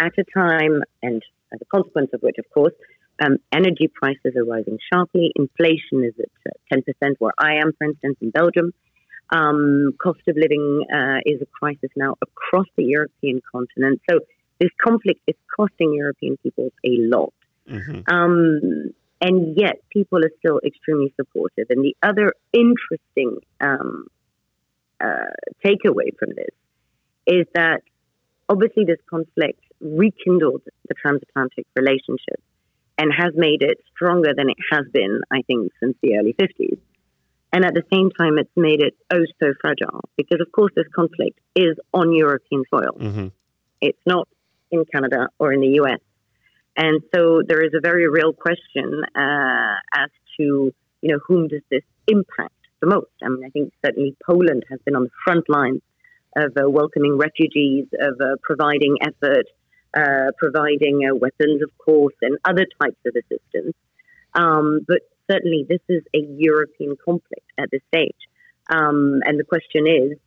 at 0.00 0.12
a 0.18 0.24
time, 0.34 0.82
and 1.02 1.22
as 1.52 1.60
a 1.60 1.64
consequence 1.64 2.10
of 2.12 2.20
which, 2.20 2.36
of 2.38 2.44
course, 2.50 2.74
um, 3.20 3.38
energy 3.52 3.88
prices 3.92 4.36
are 4.36 4.44
rising 4.44 4.78
sharply. 4.92 5.32
Inflation 5.34 6.04
is 6.04 6.14
at 6.20 6.56
10%, 6.72 7.14
where 7.18 7.32
I 7.38 7.56
am, 7.56 7.72
for 7.76 7.84
instance, 7.86 8.16
in 8.20 8.30
Belgium. 8.30 8.72
Um, 9.30 9.94
cost 10.02 10.20
of 10.28 10.36
living 10.36 10.84
uh, 10.92 11.18
is 11.26 11.42
a 11.42 11.46
crisis 11.46 11.90
now 11.96 12.14
across 12.22 12.66
the 12.76 12.84
European 12.84 13.42
continent. 13.52 14.00
So 14.08 14.20
this 14.60 14.70
conflict 14.82 15.20
is 15.26 15.34
costing 15.54 15.94
European 15.94 16.36
peoples 16.38 16.72
a 16.84 16.96
lot. 16.98 17.34
Mm-hmm. 17.68 18.14
Um, 18.14 18.94
and 19.20 19.56
yet 19.56 19.82
people 19.90 20.18
are 20.18 20.30
still 20.38 20.60
extremely 20.64 21.12
supportive. 21.16 21.66
And 21.70 21.84
the 21.84 21.96
other 22.02 22.32
interesting 22.52 23.40
um, 23.60 24.06
uh, 25.00 25.34
takeaway 25.64 26.16
from 26.18 26.30
this 26.36 26.54
is 27.28 27.46
that 27.54 27.82
obviously 28.48 28.84
this 28.84 28.98
conflict 29.08 29.60
rekindled 29.80 30.62
the 30.88 30.94
transatlantic 31.00 31.66
relationship 31.76 32.40
and 32.96 33.12
has 33.16 33.32
made 33.36 33.62
it 33.62 33.78
stronger 33.94 34.32
than 34.36 34.48
it 34.48 34.56
has 34.72 34.84
been, 34.92 35.20
I 35.30 35.42
think, 35.42 35.70
since 35.80 35.96
the 36.02 36.16
early 36.16 36.34
50s. 36.34 36.78
And 37.52 37.64
at 37.64 37.74
the 37.74 37.84
same 37.92 38.10
time, 38.10 38.38
it's 38.38 38.50
made 38.56 38.82
it 38.82 38.94
oh 39.12 39.24
so 39.40 39.54
fragile 39.60 40.00
because, 40.16 40.40
of 40.40 40.50
course, 40.52 40.72
this 40.74 40.86
conflict 40.94 41.38
is 41.54 41.76
on 41.94 42.12
European 42.12 42.64
soil. 42.68 42.98
Mm-hmm. 42.98 43.26
It's 43.80 44.02
not 44.04 44.28
in 44.70 44.84
Canada 44.92 45.28
or 45.38 45.52
in 45.52 45.60
the 45.60 45.80
US. 45.80 46.00
And 46.76 47.02
so 47.14 47.42
there 47.46 47.62
is 47.62 47.72
a 47.74 47.80
very 47.80 48.08
real 48.08 48.32
question 48.32 49.02
uh, 49.14 49.74
as 49.94 50.10
to, 50.38 50.72
you 51.00 51.12
know, 51.12 51.18
whom 51.26 51.48
does 51.48 51.62
this 51.70 51.82
impact 52.06 52.54
the 52.80 52.86
most? 52.86 53.10
I 53.22 53.28
mean, 53.28 53.44
I 53.44 53.50
think 53.50 53.72
certainly 53.84 54.16
Poland 54.24 54.64
has 54.70 54.80
been 54.84 54.94
on 54.94 55.04
the 55.04 55.10
front 55.24 55.48
lines 55.48 55.80
of 56.36 56.52
uh, 56.56 56.68
welcoming 56.68 57.18
refugees, 57.18 57.86
of 58.00 58.20
uh, 58.20 58.36
providing 58.42 58.96
effort, 59.02 59.46
uh, 59.96 60.30
providing 60.38 61.00
uh, 61.08 61.14
weapons, 61.14 61.62
of 61.62 61.70
course, 61.78 62.14
and 62.22 62.38
other 62.44 62.66
types 62.80 62.98
of 63.06 63.14
assistance. 63.16 63.74
Um, 64.34 64.80
but 64.86 65.00
certainly 65.30 65.66
this 65.68 65.80
is 65.88 66.02
a 66.14 66.18
European 66.18 66.96
conflict 67.04 67.46
at 67.58 67.70
this 67.70 67.80
stage. 67.88 68.16
Um, 68.70 69.20
and 69.24 69.38
the 69.38 69.44
question 69.44 69.86
is, 69.86 70.18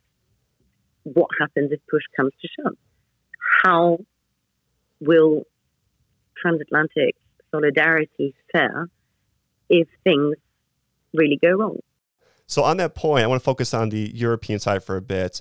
what 1.04 1.28
happens 1.40 1.72
if 1.72 1.80
push 1.90 2.02
comes 2.16 2.32
to 2.40 2.48
shove? 2.48 2.76
How 3.64 3.98
will 5.00 5.44
transatlantic 6.40 7.16
solidarity 7.50 8.34
fare 8.52 8.88
if 9.68 9.88
things 10.04 10.36
really 11.14 11.38
go 11.40 11.50
wrong? 11.50 11.78
So, 12.46 12.62
on 12.64 12.76
that 12.78 12.94
point, 12.94 13.24
I 13.24 13.26
want 13.26 13.40
to 13.40 13.44
focus 13.44 13.72
on 13.72 13.88
the 13.88 14.10
European 14.14 14.58
side 14.58 14.84
for 14.84 14.96
a 14.96 15.00
bit. 15.00 15.40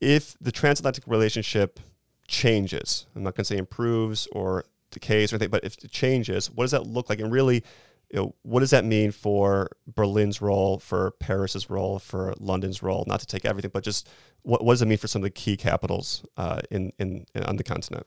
If 0.00 0.36
the 0.40 0.52
transatlantic 0.52 1.04
relationship 1.06 1.80
changes, 2.26 3.06
I'm 3.14 3.22
not 3.22 3.34
going 3.34 3.44
to 3.44 3.48
say 3.48 3.58
improves 3.58 4.28
or 4.32 4.64
decays 4.90 5.32
or 5.32 5.36
anything, 5.36 5.50
but 5.50 5.64
if 5.64 5.76
it 5.82 5.90
changes, 5.90 6.50
what 6.50 6.64
does 6.64 6.70
that 6.70 6.86
look 6.86 7.08
like? 7.10 7.20
And 7.20 7.32
really, 7.32 7.62
you 8.10 8.18
know, 8.18 8.34
what 8.42 8.60
does 8.60 8.70
that 8.70 8.84
mean 8.84 9.12
for 9.12 9.70
Berlin's 9.86 10.40
role, 10.40 10.78
for 10.78 11.12
Paris's 11.12 11.70
role, 11.70 11.98
for 11.98 12.34
London's 12.38 12.82
role? 12.82 13.04
Not 13.06 13.20
to 13.20 13.26
take 13.26 13.44
everything, 13.44 13.70
but 13.72 13.84
just 13.84 14.08
what, 14.42 14.64
what 14.64 14.72
does 14.72 14.82
it 14.82 14.86
mean 14.86 14.98
for 14.98 15.06
some 15.06 15.20
of 15.20 15.24
the 15.24 15.30
key 15.30 15.56
capitals 15.56 16.24
uh, 16.36 16.60
in, 16.70 16.92
in, 16.98 17.26
on 17.44 17.56
the 17.56 17.64
continent? 17.64 18.06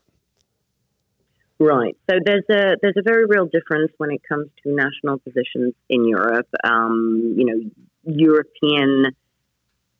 Right. 1.60 1.96
So 2.10 2.18
there's 2.24 2.44
a 2.50 2.76
there's 2.82 2.96
a 2.98 3.02
very 3.02 3.26
real 3.26 3.46
difference 3.46 3.92
when 3.98 4.10
it 4.10 4.20
comes 4.28 4.48
to 4.64 4.74
national 4.74 5.18
positions 5.18 5.72
in 5.88 6.06
Europe. 6.06 6.48
Um, 6.64 7.34
you 7.36 7.46
know, 7.46 7.70
European 8.04 9.14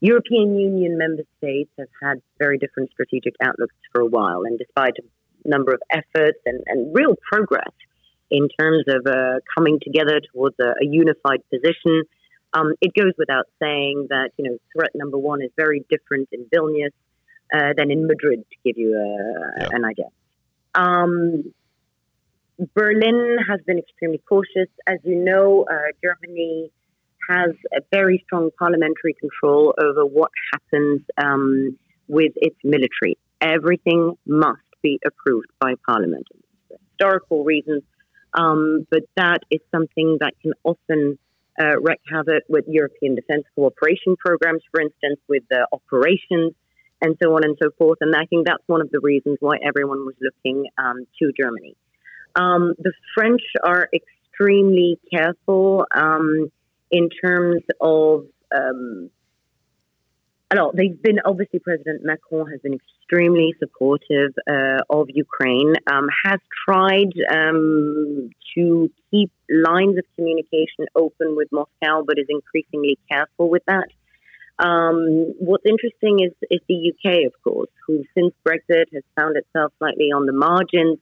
European 0.05 0.59
Union 0.59 0.99
member 0.99 1.23
states 1.39 1.71
have 1.79 1.89
had 2.03 2.21
very 2.39 2.59
different 2.59 2.91
strategic 2.91 3.33
outlooks 3.43 3.75
for 3.91 4.03
a 4.03 4.07
while, 4.07 4.43
and 4.45 4.59
despite 4.59 4.93
a 4.99 5.49
number 5.49 5.73
of 5.73 5.81
efforts 5.91 6.39
and, 6.45 6.61
and 6.67 6.95
real 6.95 7.15
progress 7.33 7.73
in 8.31 8.49
terms 8.61 8.85
of 8.87 9.07
uh, 9.07 9.41
coming 9.57 9.81
together 9.83 10.21
towards 10.31 10.57
a, 10.61 10.73
a 10.83 10.85
unified 10.85 11.41
position, 11.49 12.03
um, 12.53 12.75
it 12.83 12.93
goes 12.93 13.13
without 13.17 13.47
saying 13.63 14.09
that 14.11 14.29
you 14.37 14.45
know 14.45 14.59
threat 14.77 14.91
number 14.95 15.17
one 15.17 15.41
is 15.41 15.51
very 15.57 15.83
different 15.89 16.29
in 16.33 16.45
Vilnius 16.55 16.93
uh, 17.55 17.73
than 17.75 17.91
in 17.91 18.07
Madrid, 18.07 18.45
to 18.51 18.57
give 18.63 18.77
you 18.77 18.95
a, 18.95 19.61
yeah. 19.61 19.69
an 19.73 19.87
idea. 19.87 20.09
Um, 20.75 21.55
Berlin 22.75 23.39
has 23.49 23.61
been 23.67 23.79
extremely 23.79 24.21
cautious. 24.29 24.69
As 24.87 24.99
you 25.03 25.17
know, 25.17 25.65
uh, 25.65 25.93
Germany 26.03 26.71
has 27.29 27.51
a 27.73 27.81
very 27.93 28.23
strong 28.27 28.51
parliamentary 28.59 29.15
control 29.15 29.75
over 29.83 30.05
what 30.05 30.31
happens 30.53 31.01
um, 31.23 31.79
with 32.09 32.33
its 32.37 32.57
military. 32.65 33.17
Everything 33.41 34.17
must 34.27 34.61
be 34.83 35.01
approved 35.07 35.49
by 35.61 35.75
parliament. 35.87 36.27
Historical 36.91 37.45
reasons, 37.45 37.83
um, 38.35 38.87
but 38.91 39.03
that 39.17 39.39
is 39.51 39.61
something 39.73 40.19
that 40.21 40.35
can 40.43 40.53
often 40.65 41.19
uh, 41.61 41.79
wreak 41.81 42.01
havoc 42.11 42.43
with 42.49 42.65
European 42.69 43.15
defense 43.15 43.45
cooperation 43.55 44.17
programs, 44.17 44.63
for 44.71 44.81
instance, 44.81 45.21
with 45.29 45.43
the 45.51 45.67
operations 45.73 46.53
and 47.01 47.17
so 47.23 47.35
on 47.35 47.45
and 47.45 47.57
so 47.63 47.71
forth. 47.79 47.99
And 48.01 48.15
I 48.15 48.25
think 48.27 48.47
that's 48.47 48.63
one 48.67 48.81
of 48.81 48.91
the 48.91 49.01
reasons 49.01 49.37
why 49.41 49.57
everyone 49.63 50.05
was 50.05 50.15
looking 50.21 50.67
um, 50.79 51.07
to 51.21 51.33
Germany. 51.39 51.77
Um, 52.35 52.75
the 52.79 52.93
French 53.15 53.43
are 53.65 53.89
extremely 53.93 54.99
careful 55.13 55.87
um, 55.95 56.51
in 56.95 57.11
terms 57.11 57.63
of. 57.81 58.27
Um, 58.55 59.11
know 60.55 60.73
they've 60.75 61.01
been 61.03 61.19
obviously 61.25 61.59
President 61.59 62.05
Macron 62.05 62.51
has 62.51 62.61
been 62.61 62.75
extremely 62.75 63.55
supportive 63.59 64.33
uh, 64.49 64.81
of 64.89 65.09
Ukraine. 65.13 65.75
Um, 65.91 66.07
has 66.25 66.41
tried 66.67 67.13
um, 67.31 68.31
to 68.57 68.91
keep 69.11 69.31
lines 69.51 69.99
of 69.99 70.05
communication 70.17 70.87
open 70.95 71.37
with 71.37 71.49
Moscow, 71.53 72.05
but 72.07 72.19
is 72.19 72.27
increasingly 72.29 72.99
careful 73.11 73.51
with 73.51 73.63
that. 73.67 73.89
Um, 74.59 75.35
what's 75.41 75.67
interesting 75.67 76.21
is, 76.21 76.33
is 76.49 76.61
the 76.69 76.93
UK, 76.93 77.27
of 77.27 77.33
course, 77.43 77.71
who 77.87 78.05
since 78.15 78.33
Brexit 78.47 78.87
has 78.93 79.03
found 79.17 79.37
itself 79.37 79.73
slightly 79.79 80.13
on 80.15 80.27
the 80.27 80.33
margins 80.33 80.99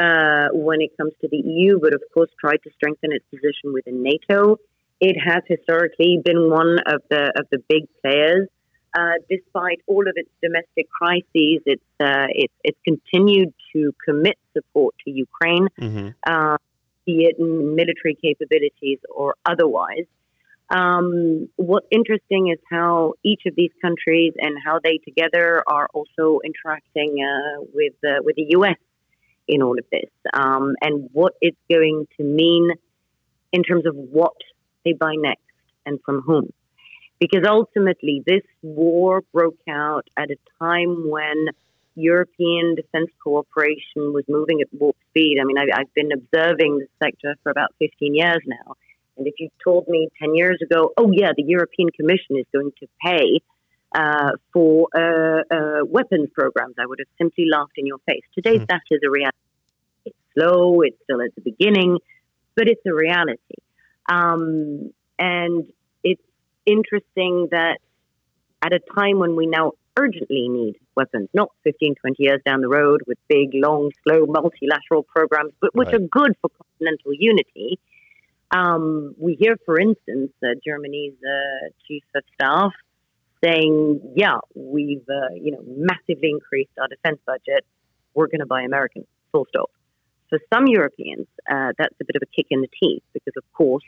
uh, 0.00 0.48
when 0.52 0.80
it 0.80 0.96
comes 0.96 1.12
to 1.20 1.28
the 1.28 1.36
EU, 1.36 1.78
but 1.80 1.94
of 1.94 2.02
course 2.12 2.30
tried 2.40 2.62
to 2.64 2.70
strengthen 2.74 3.12
its 3.12 3.24
position 3.30 3.72
within 3.72 4.02
NATO. 4.02 4.58
It 5.00 5.16
has 5.18 5.42
historically 5.46 6.20
been 6.22 6.50
one 6.50 6.78
of 6.86 7.02
the 7.10 7.32
of 7.36 7.46
the 7.50 7.58
big 7.68 7.84
players. 8.02 8.48
Uh, 8.92 9.14
despite 9.30 9.80
all 9.86 10.02
of 10.08 10.14
its 10.16 10.28
domestic 10.42 10.90
crises, 10.90 11.62
it's, 11.64 11.80
uh, 12.00 12.26
it's, 12.30 12.52
it's 12.64 12.78
continued 12.84 13.54
to 13.72 13.94
commit 14.04 14.36
support 14.52 14.96
to 15.04 15.12
Ukraine, 15.12 15.68
mm-hmm. 15.80 16.08
uh, 16.26 16.56
be 17.06 17.22
it 17.22 17.36
in 17.38 17.76
military 17.76 18.18
capabilities 18.20 18.98
or 19.08 19.36
otherwise. 19.46 20.06
Um, 20.70 21.48
what's 21.56 21.86
interesting 21.90 22.48
is 22.48 22.58
how 22.68 23.14
each 23.24 23.42
of 23.46 23.54
these 23.56 23.72
countries 23.82 24.34
and 24.38 24.56
how 24.64 24.78
they 24.82 24.98
together 24.98 25.62
are 25.66 25.88
also 25.92 26.40
interacting 26.44 27.24
uh, 27.24 27.62
with 27.74 27.94
uh, 28.04 28.22
with 28.22 28.36
the 28.36 28.46
U.S. 28.50 28.78
in 29.48 29.62
all 29.62 29.76
of 29.78 29.84
this, 29.90 30.10
um, 30.32 30.74
and 30.80 31.10
what 31.12 31.34
it's 31.40 31.58
going 31.68 32.06
to 32.16 32.24
mean 32.24 32.70
in 33.52 33.64
terms 33.64 33.84
of 33.84 33.96
what 33.96 34.36
they 34.84 34.92
buy 34.92 35.14
next 35.16 35.42
and 35.86 35.98
from 36.04 36.22
whom. 36.22 36.52
Because 37.18 37.44
ultimately, 37.46 38.22
this 38.26 38.42
war 38.62 39.22
broke 39.32 39.58
out 39.68 40.08
at 40.16 40.30
a 40.30 40.36
time 40.58 41.08
when 41.08 41.48
European 41.94 42.76
defense 42.76 43.10
cooperation 43.22 44.14
was 44.14 44.24
moving 44.28 44.62
at 44.62 44.68
warp 44.72 44.96
speed. 45.10 45.38
I 45.40 45.44
mean, 45.44 45.58
I, 45.58 45.80
I've 45.80 45.92
been 45.94 46.12
observing 46.12 46.78
the 46.78 46.86
sector 47.02 47.34
for 47.42 47.50
about 47.50 47.74
15 47.78 48.14
years 48.14 48.40
now 48.46 48.76
and 49.20 49.26
if 49.26 49.34
you 49.38 49.50
told 49.62 49.86
me 49.86 50.08
10 50.18 50.34
years 50.34 50.58
ago, 50.62 50.92
oh, 50.96 51.10
yeah, 51.12 51.32
the 51.36 51.42
European 51.42 51.90
Commission 51.90 52.38
is 52.38 52.46
going 52.54 52.72
to 52.80 52.86
pay 53.04 53.40
uh, 53.94 54.30
for 54.50 54.88
uh, 54.96 55.42
uh, 55.54 55.84
weapons 55.84 56.30
programs, 56.32 56.76
I 56.78 56.86
would 56.86 57.00
have 57.00 57.08
simply 57.18 57.44
laughed 57.52 57.76
in 57.76 57.86
your 57.86 57.98
face. 58.08 58.22
Today, 58.34 58.56
mm-hmm. 58.56 58.64
that 58.70 58.80
is 58.90 59.00
a 59.04 59.10
reality. 59.10 59.36
It's 60.06 60.16
slow, 60.32 60.80
it's 60.80 60.96
still 61.04 61.20
at 61.20 61.34
the 61.34 61.42
beginning, 61.42 61.98
but 62.56 62.66
it's 62.66 62.80
a 62.86 62.94
reality. 62.94 63.60
Um, 64.10 64.92
and 65.18 65.66
it's 66.02 66.22
interesting 66.66 67.48
that 67.52 67.78
at 68.62 68.72
a 68.72 68.80
time 68.94 69.18
when 69.18 69.36
we 69.36 69.46
now 69.46 69.72
urgently 69.96 70.48
need 70.48 70.76
weapons, 70.96 71.28
not 71.32 71.50
15, 71.64 71.94
20 72.00 72.16
years 72.18 72.40
down 72.44 72.60
the 72.60 72.68
road 72.68 73.02
with 73.06 73.18
big, 73.28 73.50
long, 73.54 73.90
slow 74.06 74.26
multilateral 74.26 75.04
programs, 75.04 75.52
but 75.60 75.74
which 75.74 75.86
right. 75.86 75.96
are 75.96 76.08
good 76.10 76.36
for 76.40 76.50
continental 76.60 77.12
unity, 77.12 77.78
um, 78.50 79.14
we 79.18 79.36
hear, 79.38 79.56
for 79.64 79.78
instance, 79.78 80.32
uh, 80.42 80.48
Germany's 80.66 81.14
uh, 81.22 81.68
chief 81.86 82.02
of 82.16 82.24
staff 82.34 82.72
saying, 83.44 84.00
"Yeah, 84.16 84.38
we've 84.54 85.08
uh, 85.08 85.34
you 85.34 85.52
know 85.52 85.62
massively 85.64 86.30
increased 86.30 86.72
our 86.80 86.88
defense 86.88 87.20
budget. 87.26 87.64
We're 88.14 88.26
going 88.26 88.40
to 88.40 88.46
buy 88.46 88.62
American." 88.62 89.06
Full 89.30 89.46
stop. 89.48 89.70
For 90.30 90.38
some 90.52 90.66
Europeans, 90.66 91.26
uh, 91.50 91.72
that's 91.76 91.94
a 92.00 92.04
bit 92.04 92.16
of 92.16 92.22
a 92.22 92.26
kick 92.26 92.46
in 92.50 92.60
the 92.62 92.68
teeth 92.80 93.02
because, 93.12 93.34
of 93.36 93.44
course, 93.52 93.84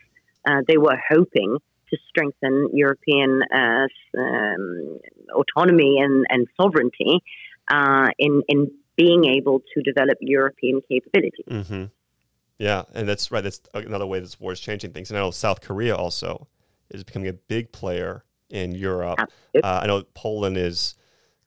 uh, 0.46 0.60
they 0.66 0.76
were 0.76 0.98
hoping 1.08 1.56
to 1.90 1.96
strengthen 2.08 2.68
European 2.72 3.42
uh, 3.54 3.86
um, 4.18 4.98
autonomy 5.34 5.98
and, 6.00 6.26
and 6.28 6.48
sovereignty 6.60 7.22
in 8.18 8.42
in 8.48 8.70
being 8.96 9.24
able 9.24 9.62
to 9.72 9.82
develop 9.82 10.18
European 10.20 10.80
capabilities. 10.88 11.46
Mm-hmm. 11.48 11.84
Yeah, 12.58 12.82
and 12.94 13.08
that's 13.08 13.30
right. 13.30 13.42
That's 13.42 13.60
another 13.74 14.06
way 14.06 14.20
this 14.20 14.38
war 14.38 14.52
is 14.52 14.60
changing 14.60 14.92
things. 14.92 15.10
And 15.10 15.18
I 15.18 15.22
know 15.22 15.30
South 15.30 15.60
Korea 15.60 15.94
also 15.96 16.48
is 16.90 17.04
becoming 17.04 17.28
a 17.28 17.32
big 17.32 17.72
player 17.72 18.24
in 18.50 18.72
Europe. 18.72 19.20
Uh, 19.20 19.80
I 19.82 19.86
know 19.86 20.02
Poland 20.14 20.56
is. 20.56 20.96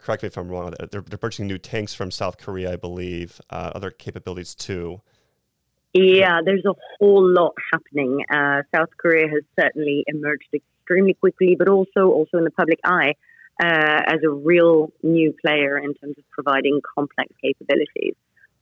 Correct 0.06 0.22
me 0.22 0.28
if 0.28 0.38
I'm 0.38 0.50
wrong. 0.50 0.72
They're, 0.92 1.02
they're 1.02 1.18
purchasing 1.18 1.48
new 1.48 1.58
tanks 1.58 1.96
from 1.96 2.12
South 2.12 2.38
Korea, 2.38 2.74
I 2.74 2.76
believe. 2.76 3.42
Uh, 3.50 3.72
other 3.74 3.90
capabilities 3.90 4.54
too. 4.54 5.02
Yeah, 5.94 6.42
there's 6.46 6.64
a 6.64 6.76
whole 7.00 7.28
lot 7.28 7.54
happening. 7.74 8.24
Uh, 8.30 8.62
South 8.76 8.90
Korea 8.98 9.28
has 9.28 9.42
certainly 9.60 10.04
emerged 10.06 10.54
extremely 10.54 11.16
quickly, 11.16 11.56
but 11.58 11.68
also 11.68 12.12
also 12.12 12.38
in 12.38 12.44
the 12.44 12.52
public 12.52 12.80
eye 12.84 13.16
uh, 13.60 14.02
as 14.06 14.20
a 14.24 14.30
real 14.30 14.92
new 15.02 15.34
player 15.44 15.80
in 15.80 15.96
terms 15.96 16.16
of 16.20 16.24
providing 16.30 16.82
complex 16.96 17.34
capabilities 17.42 18.14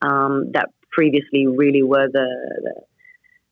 um, 0.02 0.50
that 0.54 0.70
previously 0.92 1.46
really 1.46 1.84
were 1.84 2.08
the, 2.08 2.28
the, 2.62 2.74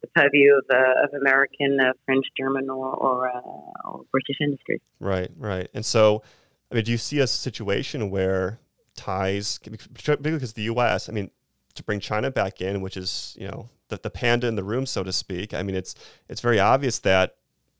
the 0.01 0.07
purview 0.15 0.53
of, 0.59 0.63
uh, 0.73 1.03
of 1.03 1.13
American, 1.19 1.77
uh, 1.81 1.91
French, 2.05 2.25
German, 2.37 2.69
or, 2.69 2.95
or, 2.95 3.29
uh, 3.29 3.89
or, 3.89 4.05
British 4.11 4.37
industries. 4.39 4.79
Right, 5.01 5.29
right. 5.35 5.67
And 5.73 5.85
so, 5.85 6.23
I 6.71 6.75
mean, 6.75 6.83
do 6.83 6.91
you 6.91 6.97
see 6.97 7.19
a 7.19 7.27
situation 7.27 8.09
where 8.09 8.59
ties, 8.95 9.59
particularly 9.59 10.37
because 10.37 10.53
the 10.53 10.63
U.S., 10.63 11.09
I 11.09 11.11
mean, 11.11 11.31
to 11.75 11.83
bring 11.83 11.99
China 11.99 12.31
back 12.31 12.61
in, 12.61 12.81
which 12.81 12.97
is, 12.97 13.35
you 13.39 13.47
know, 13.47 13.69
the, 13.89 13.99
the 14.01 14.09
panda 14.09 14.47
in 14.47 14.55
the 14.55 14.63
room, 14.63 14.85
so 14.85 15.03
to 15.03 15.11
speak, 15.11 15.53
I 15.53 15.63
mean, 15.63 15.75
it's, 15.75 15.95
it's 16.29 16.41
very 16.41 16.59
obvious 16.59 16.99
that 16.99 17.35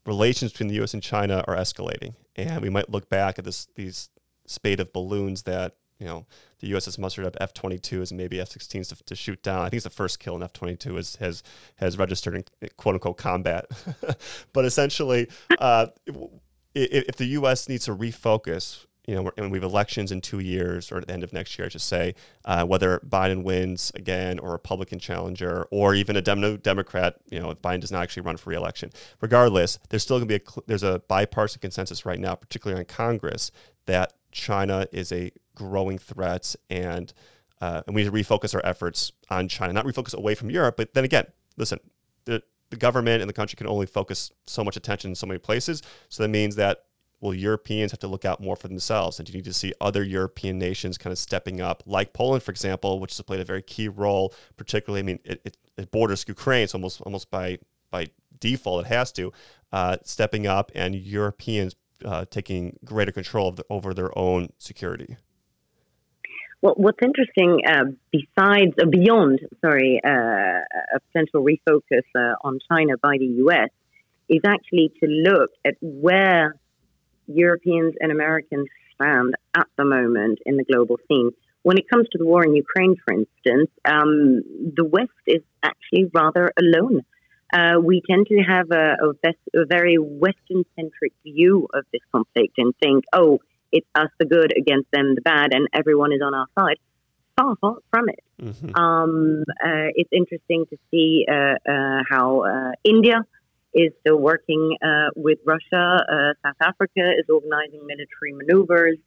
relations 0.06 0.51
between 0.51 0.67
the 0.67 0.75
U.S. 0.75 0.93
and 0.93 1.01
China 1.01 1.43
are 1.47 1.56
escalating. 1.56 2.15
And 2.36 2.62
we 2.62 2.69
might 2.69 2.89
look 2.89 3.10
back 3.10 3.38
at 3.38 3.45
this, 3.45 3.67
these 3.75 4.10
spate 4.45 4.80
of 4.80 4.91
balloons 4.91 5.43
that 5.43 5.75
you 5.99 6.08
know 6.08 6.25
the 6.60 6.67
U.S. 6.69 6.86
has 6.86 6.97
mustered 6.97 7.25
up 7.25 7.38
F-22s 7.39 8.10
and 8.10 8.17
maybe 8.17 8.41
F-16s 8.41 8.89
to, 8.89 9.04
to, 9.04 9.15
shoot 9.15 9.41
down. 9.43 9.62
I 9.62 9.65
think 9.65 9.75
it's 9.75 9.84
the 9.84 9.91
first 9.91 10.19
kill 10.19 10.36
in 10.36 10.43
F-22 10.43 10.97
is, 10.97 11.15
has 11.17 11.43
has 11.75 11.97
registered 11.97 12.36
in 12.36 12.69
quote 12.77 12.95
unquote 12.95 13.17
combat. 13.17 13.65
but 14.54 14.65
essentially, 14.65 15.27
uh, 15.60 15.88
if, 16.73 17.15
the 17.17 17.25
U.S. 17.25 17.67
needs 17.67 17.86
to 17.86 17.95
refocus 17.95 18.86
you 19.07 19.15
know, 19.15 19.31
and 19.36 19.51
we 19.51 19.57
have 19.57 19.63
elections 19.63 20.12
in 20.12 20.21
two 20.21 20.39
years 20.39 20.91
or 20.91 20.99
at 20.99 21.07
the 21.07 21.13
end 21.13 21.23
of 21.23 21.34
next 21.34 21.57
year, 21.57 21.65
I 21.65 21.69
should 21.69 21.81
say, 21.81 22.13
uh, 22.45 22.65
whether 22.65 22.99
Biden 22.99 23.43
wins 23.43 23.91
again 23.95 24.38
or 24.38 24.49
a 24.49 24.51
Republican 24.53 24.99
challenger 24.99 25.67
or 25.71 25.95
even 25.95 26.15
a 26.15 26.21
Dem- 26.21 26.57
Democrat, 26.57 27.15
you 27.29 27.39
know, 27.39 27.49
if 27.49 27.62
Biden 27.62 27.81
does 27.81 27.91
not 27.91 28.03
actually 28.03 28.21
run 28.23 28.38
for 28.38 28.51
reelection. 28.51 28.91
Regardless, 29.19 29.79
there's 29.89 30.03
still 30.03 30.17
going 30.19 30.27
to 30.27 30.39
be 30.39 30.43
a, 30.45 30.62
there's 30.67 30.84
a 30.84 30.99
bipartisan 31.07 31.62
consensus 31.62 32.05
right 32.05 32.19
now, 32.19 32.36
particularly 32.36 32.79
on 32.79 32.86
Congress, 32.86 33.51
that 33.88 34.13
China 34.31 34.86
is 34.91 35.12
a 35.12 35.31
growing 35.55 35.97
threat 35.97 36.55
and 36.69 37.13
uh, 37.60 37.84
and 37.86 37.95
we 37.95 38.03
need 38.03 38.10
to 38.10 38.15
refocus 38.15 38.55
our 38.55 38.65
efforts 38.65 39.12
on 39.29 39.47
China, 39.47 39.71
not 39.71 39.86
refocus 39.86 40.15
away 40.15 40.34
from 40.34 40.49
Europe. 40.49 40.77
But 40.77 40.95
then 40.95 41.03
again, 41.03 41.25
listen, 41.57 41.79
the 42.71 42.77
government 42.77 43.21
and 43.21 43.29
the 43.29 43.34
country 43.34 43.55
can 43.55 43.67
only 43.67 43.86
focus 43.86 44.31
so 44.47 44.63
much 44.63 44.75
attention 44.75 45.12
in 45.12 45.15
so 45.15 45.27
many 45.27 45.38
places. 45.38 45.84
So 46.10 46.23
that 46.23 46.29
means 46.29 46.55
that 46.55 46.86
well, 47.21 47.36
Europeans 47.36 47.91
have 47.91 47.99
to 47.99 48.07
look 48.07 48.25
out 48.25 48.41
more 48.41 48.55
for 48.55 48.67
themselves? 48.67 49.19
And 49.19 49.29
you 49.29 49.36
need 49.36 49.45
to 49.45 49.53
see 49.53 49.73
other 49.79 50.03
European 50.03 50.57
nations 50.57 50.97
kind 50.97 51.12
of 51.12 51.19
stepping 51.19 51.62
up, 51.62 51.84
like 51.86 52.13
Poland, 52.13 52.41
for 52.41 52.51
example, 52.51 52.99
which 52.99 53.15
has 53.15 53.21
played 53.21 53.39
a 53.39 53.45
very 53.45 53.62
key 53.62 53.88
role, 53.88 54.34
particularly, 54.57 55.01
I 55.01 55.03
mean, 55.03 55.19
it, 55.23 55.39
it, 55.45 55.57
it 55.77 55.91
borders 55.91 56.25
Ukraine, 56.27 56.67
so 56.67 56.77
almost, 56.77 56.99
almost 57.01 57.29
by, 57.29 57.60
by 57.91 58.07
default, 58.39 58.86
it 58.86 58.88
has 58.88 59.12
to, 59.13 59.31
uh, 59.71 59.97
stepping 60.03 60.47
up 60.47 60.71
and 60.73 60.95
Europeans 60.95 61.75
uh, 62.03 62.25
taking 62.25 62.79
greater 62.84 63.12
control 63.12 63.51
the, 63.51 63.63
over 63.69 63.93
their 63.93 64.17
own 64.17 64.49
security? 64.57 65.17
Well, 66.62 66.76
what's 66.78 67.00
interesting, 67.02 67.62
uh, 67.67 67.86
besides, 68.12 68.74
uh, 68.80 68.86
beyond, 68.86 69.39
sorry, 69.62 70.00
uh, 70.06 70.10
a 70.10 71.00
potential 71.12 71.43
refocus 71.43 72.04
uh, 72.15 72.36
on 72.43 72.60
China 72.69 72.97
by 73.02 73.17
the 73.17 73.26
US, 73.45 73.69
is 74.30 74.41
actually 74.45 74.93
to 75.02 75.10
look 75.10 75.50
at 75.65 75.74
where 75.82 76.56
Europeans 77.26 77.95
and 78.00 78.12
Americans 78.12 78.67
stand 78.93 79.34
at 79.56 79.67
the 79.76 79.86
moment 79.86 80.38
in 80.45 80.58
the 80.58 80.63
global 80.63 80.97
scene. 81.08 81.32
When 81.63 81.80
it 81.80 81.89
comes 81.89 82.08
to 82.12 82.19
the 82.19 82.26
war 82.26 82.43
in 82.43 82.56
Ukraine, 82.56 82.95
for 83.04 83.13
instance, 83.13 83.71
um, 83.86 84.41
the 84.76 84.86
West 84.86 85.21
is 85.26 85.41
actually 85.63 86.12
rather 86.13 86.52
alone. 86.60 87.02
Uh, 87.52 87.80
we 87.82 88.02
tend 88.08 88.28
to 88.28 88.38
have 88.38 88.67
a, 88.71 88.97
a, 89.04 89.13
best, 89.13 89.38
a 89.56 89.65
very 89.65 89.95
Western 89.95 90.63
centric 90.76 91.13
view 91.24 91.67
of 91.74 91.86
this 91.91 92.02
conflict 92.12 92.54
and 92.58 92.74
think, 92.82 93.04
oh, 93.13 93.39
it's 93.71 93.88
us 93.95 94.10
the 94.19 94.25
good 94.25 94.53
against 94.57 94.89
them 94.91 95.15
the 95.15 95.21
bad, 95.21 95.53
and 95.53 95.67
everyone 95.73 96.12
is 96.12 96.21
on 96.23 96.34
our 96.34 96.47
side. 96.57 96.77
Far, 97.38 97.55
far 97.62 97.77
from 97.89 98.10
it. 98.10 98.23
Mm-hmm. 98.41 98.75
Um, 98.75 99.43
uh, 99.49 99.89
it's 99.95 100.10
interesting 100.12 100.65
to 100.69 100.77
see 100.89 101.25
uh, 101.29 101.55
uh 101.71 102.03
how 102.10 102.43
uh, 102.43 102.71
India 102.84 103.25
is 103.73 103.93
still 104.01 104.17
working 104.17 104.77
uh, 104.84 105.10
with 105.15 105.39
Russia. 105.45 106.03
Uh, 106.12 106.34
South 106.43 106.62
Africa 106.62 107.12
is 107.17 107.25
organizing 107.29 107.86
military 107.86 108.34
maneuvers. 108.34 108.97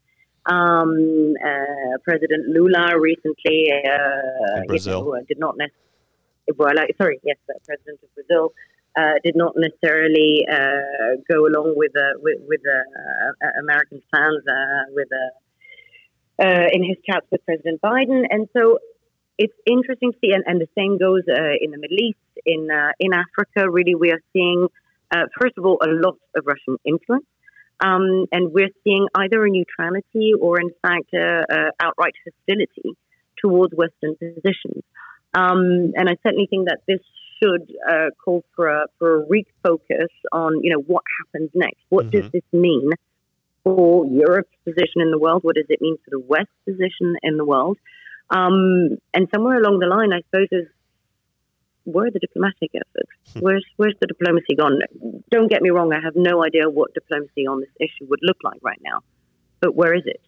Um, 0.47 1.35
uh, 1.43 1.99
President 2.03 2.49
Lula 2.49 2.99
recently 2.99 3.73
uh, 3.73 4.65
Brazil. 4.67 5.05
You 5.07 5.13
know, 5.13 5.25
did 5.29 5.39
not 5.39 5.57
necessarily. 5.57 5.81
Well, 6.57 6.75
sorry, 6.99 7.21
yes, 7.25 7.37
President 7.67 8.01
of 8.03 8.15
Brazil 8.15 8.53
uh, 8.97 9.15
did 9.23 9.37
not 9.37 9.55
necessarily 9.57 10.47
uh, 10.51 11.17
go 11.31 11.47
along 11.47 11.75
with 11.77 11.93
with, 12.23 12.39
with 12.49 12.61
American 13.61 14.03
plans 14.11 14.43
with 14.91 15.09
in 16.73 16.83
his 16.85 16.97
chats 17.09 17.27
with 17.31 17.45
President 17.45 17.81
Biden, 17.81 18.25
and 18.31 18.49
so 18.57 18.79
it's 19.37 19.55
interesting 19.67 20.13
to 20.13 20.19
see, 20.21 20.33
and, 20.33 20.45
and 20.47 20.61
the 20.61 20.69
same 20.79 20.99
goes 20.99 21.23
uh, 21.29 21.57
in 21.61 21.71
the 21.73 21.79
Middle 21.79 21.99
East, 21.99 22.19
in 22.47 22.69
uh, 22.71 22.93
in 23.01 23.13
Africa. 23.13 23.71
Really, 23.71 23.95
we 23.95 24.13
are 24.13 24.21
seeing, 24.33 24.69
uh, 25.11 25.25
first 25.41 25.55
of 25.59 25.67
all, 25.67 25.79
a 25.83 25.91
lot 25.91 26.19
of 26.37 26.45
Russian 26.47 26.77
influence, 26.85 27.27
um, 27.81 28.27
and 28.31 28.53
we're 28.53 28.75
seeing 28.85 29.09
either 29.15 29.45
a 29.45 29.51
neutrality 29.51 30.33
or, 30.41 30.61
in 30.61 30.71
fact, 30.83 31.11
outright 31.81 32.15
hostility 32.25 32.97
towards 33.41 33.75
Western 33.75 34.15
positions. 34.17 34.85
Um, 35.35 35.93
and 35.97 36.09
I 36.09 36.17
certainly 36.23 36.47
think 36.49 36.69
that 36.69 36.79
this 36.87 37.01
should 37.43 37.73
uh, 37.89 38.11
call 38.25 38.45
for 38.55 38.69
a 38.69 38.87
for 38.99 39.23
a 39.23 39.27
refocus 39.27 40.09
on 40.33 40.61
you 40.63 40.71
know 40.71 40.83
what 40.87 41.03
happens 41.19 41.51
next. 41.55 41.81
What 41.89 42.07
mm-hmm. 42.07 42.21
does 42.21 42.31
this 42.33 42.43
mean 42.53 42.91
for 43.63 44.07
Europe's 44.07 44.57
position 44.65 45.01
in 45.01 45.11
the 45.11 45.19
world? 45.19 45.43
What 45.43 45.57
does 45.57 45.67
it 45.69 45.81
mean 45.81 45.97
for 46.05 46.11
the 46.11 46.21
West's 46.21 46.53
position 46.65 47.17
in 47.23 47.37
the 47.37 47.45
world? 47.45 47.79
Um, 48.31 48.99
and 49.13 49.29
somewhere 49.35 49.59
along 49.59 49.79
the 49.81 49.87
line, 49.87 50.13
I 50.13 50.23
suppose, 50.23 50.49
is 50.51 50.69
where 51.85 52.07
are 52.07 52.11
the 52.11 52.19
diplomatic 52.19 52.71
efforts? 52.75 53.11
Hmm. 53.33 53.41
Where's 53.41 53.65
where's 53.77 53.97
the 54.01 54.07
diplomacy 54.07 54.55
gone? 54.57 54.81
Don't 55.31 55.49
get 55.49 55.63
me 55.63 55.71
wrong, 55.71 55.93
I 55.93 56.01
have 56.03 56.15
no 56.17 56.45
idea 56.45 56.69
what 56.69 56.95
diplomacy 56.95 57.47
on 57.47 57.61
this 57.61 57.71
issue 57.81 58.09
would 58.09 58.21
look 58.23 58.39
like 58.43 58.61
right 58.63 58.81
now, 58.83 59.01
but 59.61 59.75
where 59.75 59.95
is 59.95 60.03
it? 60.07 60.21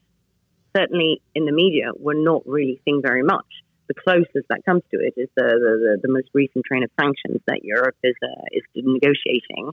Certainly 0.77 1.23
in 1.35 1.47
the 1.47 1.53
media, 1.53 1.93
we're 1.99 2.23
not 2.23 2.43
really 2.47 2.81
seeing 2.85 3.01
very 3.03 3.23
much. 3.23 3.47
The 3.89 3.95
closest 3.95 4.47
that 4.49 4.65
comes 4.65 4.83
to 4.91 4.99
it 4.99 5.15
is 5.17 5.29
the 5.37 5.45
the, 5.45 5.99
the 6.03 6.13
most 6.13 6.29
recent 6.35 6.65
train 6.65 6.83
of 6.83 6.91
sanctions 7.01 7.41
that 7.47 7.61
Europe 7.63 7.97
is 8.03 8.17
uh, 8.23 8.47
is 8.53 8.63
negotiating. 8.75 9.73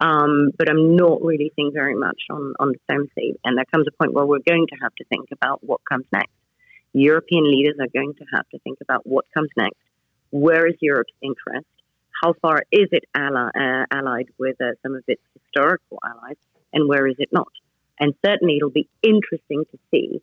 Um, 0.00 0.50
but 0.56 0.70
I'm 0.70 0.94
not 0.96 1.22
really 1.22 1.50
seeing 1.56 1.72
very 1.72 1.96
much 1.96 2.20
on 2.30 2.54
on 2.60 2.72
diplomacy, 2.72 3.38
and 3.44 3.56
there 3.58 3.64
comes 3.72 3.86
a 3.88 3.96
point 3.96 4.14
where 4.14 4.26
we're 4.26 4.46
going 4.46 4.66
to 4.68 4.76
have 4.82 4.94
to 4.96 5.04
think 5.04 5.28
about 5.32 5.62
what 5.64 5.80
comes 5.88 6.06
next. 6.12 6.32
European 6.92 7.50
leaders 7.50 7.76
are 7.80 7.92
going 7.92 8.14
to 8.14 8.24
have 8.34 8.48
to 8.50 8.58
think 8.60 8.78
about 8.80 9.06
what 9.06 9.24
comes 9.34 9.50
next. 9.56 9.76
Where 10.30 10.66
is 10.66 10.74
Europe's 10.80 11.12
interest? 11.22 11.66
How 12.22 12.34
far 12.42 12.62
is 12.72 12.88
it 12.90 13.04
ally, 13.14 13.48
uh, 13.54 13.84
allied 13.92 14.28
with 14.38 14.60
uh, 14.60 14.72
some 14.82 14.94
of 14.94 15.04
its 15.06 15.22
historical 15.34 15.98
allies? 16.04 16.36
And 16.72 16.88
where 16.88 17.06
is 17.06 17.16
it 17.18 17.28
not? 17.32 17.52
And 18.00 18.14
certainly 18.24 18.56
it'll 18.56 18.70
be 18.70 18.88
interesting 19.02 19.64
to 19.70 19.78
see 19.90 20.20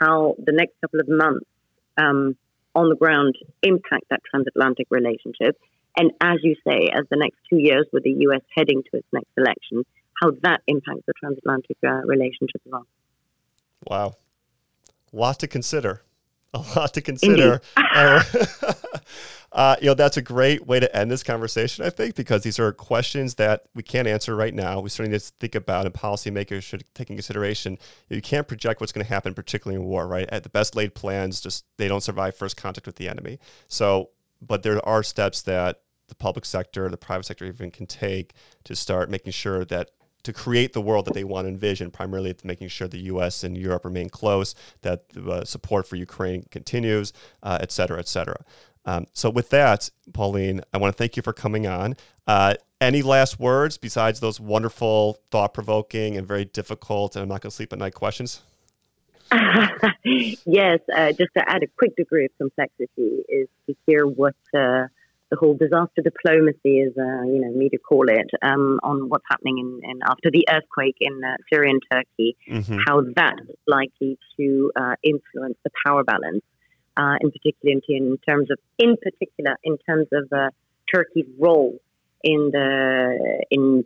how 0.00 0.34
the 0.38 0.52
next 0.52 0.74
couple 0.80 1.00
of 1.00 1.08
months 1.08 1.46
um, 1.96 2.36
on 2.74 2.88
the 2.88 2.96
ground 2.96 3.36
impact 3.62 4.04
that 4.10 4.20
transatlantic 4.30 4.86
relationship. 4.90 5.56
And 5.96 6.12
as 6.20 6.38
you 6.42 6.56
say, 6.66 6.88
as 6.92 7.04
the 7.10 7.16
next 7.16 7.38
two 7.48 7.58
years 7.58 7.86
with 7.92 8.02
the 8.02 8.14
US 8.28 8.42
heading 8.54 8.82
to 8.82 8.98
its 8.98 9.06
next 9.12 9.30
election, 9.36 9.84
how 10.20 10.32
that 10.42 10.60
impacts 10.66 11.02
the 11.06 11.12
transatlantic 11.18 11.76
uh, 11.86 12.02
relationship 12.04 12.60
as 12.66 12.72
well. 12.72 12.86
Wow. 13.86 14.14
A 15.12 15.16
lot 15.16 15.38
to 15.40 15.46
consider 15.46 16.02
a 16.54 16.58
lot 16.76 16.94
to 16.94 17.00
consider. 17.00 17.60
uh, 17.76 18.22
uh, 19.52 19.76
you 19.80 19.88
know, 19.88 19.94
that's 19.94 20.16
a 20.16 20.22
great 20.22 20.66
way 20.66 20.80
to 20.80 20.96
end 20.96 21.10
this 21.10 21.22
conversation, 21.22 21.84
I 21.84 21.90
think, 21.90 22.14
because 22.14 22.42
these 22.42 22.58
are 22.58 22.72
questions 22.72 23.34
that 23.34 23.64
we 23.74 23.82
can't 23.82 24.08
answer 24.08 24.34
right 24.34 24.54
now. 24.54 24.80
We 24.80 24.88
certainly 24.88 25.12
need 25.12 25.20
to 25.20 25.32
think 25.40 25.54
about, 25.54 25.84
and 25.84 25.94
policymakers 25.94 26.62
should 26.62 26.84
take 26.94 27.10
in 27.10 27.16
consideration. 27.16 27.78
You 28.08 28.22
can't 28.22 28.48
project 28.48 28.80
what's 28.80 28.92
going 28.92 29.04
to 29.04 29.12
happen, 29.12 29.34
particularly 29.34 29.82
in 29.82 29.88
war, 29.88 30.06
right? 30.06 30.28
At 30.30 30.44
the 30.44 30.48
best 30.48 30.74
laid 30.76 30.94
plans, 30.94 31.40
just 31.40 31.64
they 31.76 31.88
don't 31.88 32.02
survive 32.02 32.36
first 32.36 32.56
contact 32.56 32.86
with 32.86 32.96
the 32.96 33.08
enemy. 33.08 33.38
So, 33.68 34.10
but 34.40 34.62
there 34.62 34.84
are 34.86 35.02
steps 35.02 35.42
that 35.42 35.80
the 36.08 36.14
public 36.14 36.44
sector, 36.44 36.88
the 36.88 36.96
private 36.96 37.24
sector 37.24 37.44
even 37.44 37.70
can 37.70 37.86
take 37.86 38.34
to 38.64 38.76
start 38.76 39.10
making 39.10 39.32
sure 39.32 39.64
that 39.64 39.90
to 40.24 40.32
create 40.32 40.72
the 40.72 40.80
world 40.80 41.04
that 41.04 41.14
they 41.14 41.24
want 41.24 41.44
to 41.44 41.50
envision, 41.50 41.90
primarily 41.90 42.34
making 42.42 42.68
sure 42.68 42.88
the 42.88 42.98
U.S. 43.04 43.44
and 43.44 43.56
Europe 43.56 43.84
remain 43.84 44.08
close, 44.08 44.54
that 44.82 45.04
uh, 45.16 45.44
support 45.44 45.86
for 45.86 45.96
Ukraine 45.96 46.44
continues, 46.50 47.12
uh, 47.42 47.58
et 47.60 47.70
cetera, 47.70 47.98
et 47.98 48.08
cetera. 48.08 48.44
Um, 48.86 49.06
so, 49.12 49.30
with 49.30 49.50
that, 49.50 49.90
Pauline, 50.12 50.60
I 50.72 50.78
want 50.78 50.94
to 50.94 50.96
thank 50.96 51.16
you 51.16 51.22
for 51.22 51.32
coming 51.32 51.66
on. 51.66 51.96
Uh, 52.26 52.54
any 52.80 53.02
last 53.02 53.40
words 53.40 53.78
besides 53.78 54.20
those 54.20 54.40
wonderful, 54.40 55.18
thought 55.30 55.54
provoking, 55.54 56.16
and 56.16 56.26
very 56.26 56.44
difficult, 56.44 57.16
and 57.16 57.22
I'm 57.22 57.28
not 57.28 57.40
going 57.40 57.50
to 57.50 57.56
sleep 57.56 57.72
at 57.72 57.78
night 57.78 57.94
questions? 57.94 58.42
yes, 60.04 60.80
uh, 60.94 61.12
just 61.12 61.32
to 61.36 61.48
add 61.48 61.62
a 61.62 61.66
quick 61.78 61.96
degree 61.96 62.26
of 62.26 62.30
complexity 62.36 63.24
is 63.28 63.48
to 63.66 63.74
hear 63.86 64.06
what 64.06 64.34
uh, 64.54 64.86
the 65.30 65.36
whole 65.36 65.54
disaster 65.54 66.02
diplomacy, 66.02 66.82
as 66.82 66.92
uh, 66.98 67.22
you 67.24 67.40
know, 67.40 67.50
media 67.54 67.78
call 67.78 68.08
it, 68.08 68.30
um, 68.42 68.78
on 68.82 69.08
what's 69.08 69.24
happening 69.28 69.58
in, 69.58 69.90
in, 69.90 70.00
after 70.06 70.30
the 70.30 70.46
earthquake 70.48 70.96
in 71.00 71.22
uh, 71.24 71.36
Syria 71.52 71.70
and 71.70 71.82
Turkey, 71.90 72.36
mm-hmm. 72.48 72.78
how 72.86 73.02
that 73.16 73.36
is 73.48 73.56
likely 73.66 74.18
to 74.38 74.70
uh, 74.76 74.94
influence 75.02 75.56
the 75.64 75.70
power 75.84 76.04
balance, 76.04 76.44
uh, 76.96 77.16
in 77.20 77.30
particular 77.30 77.74
in, 77.88 78.18
terms 78.28 78.50
of, 78.50 78.58
in 78.78 78.96
particular, 78.96 79.56
in 79.64 79.78
terms 79.78 80.08
of 80.12 80.28
uh, 80.32 80.50
Turkey's 80.92 81.26
role 81.38 81.78
in 82.22 82.50
the 82.52 83.44
in 83.50 83.84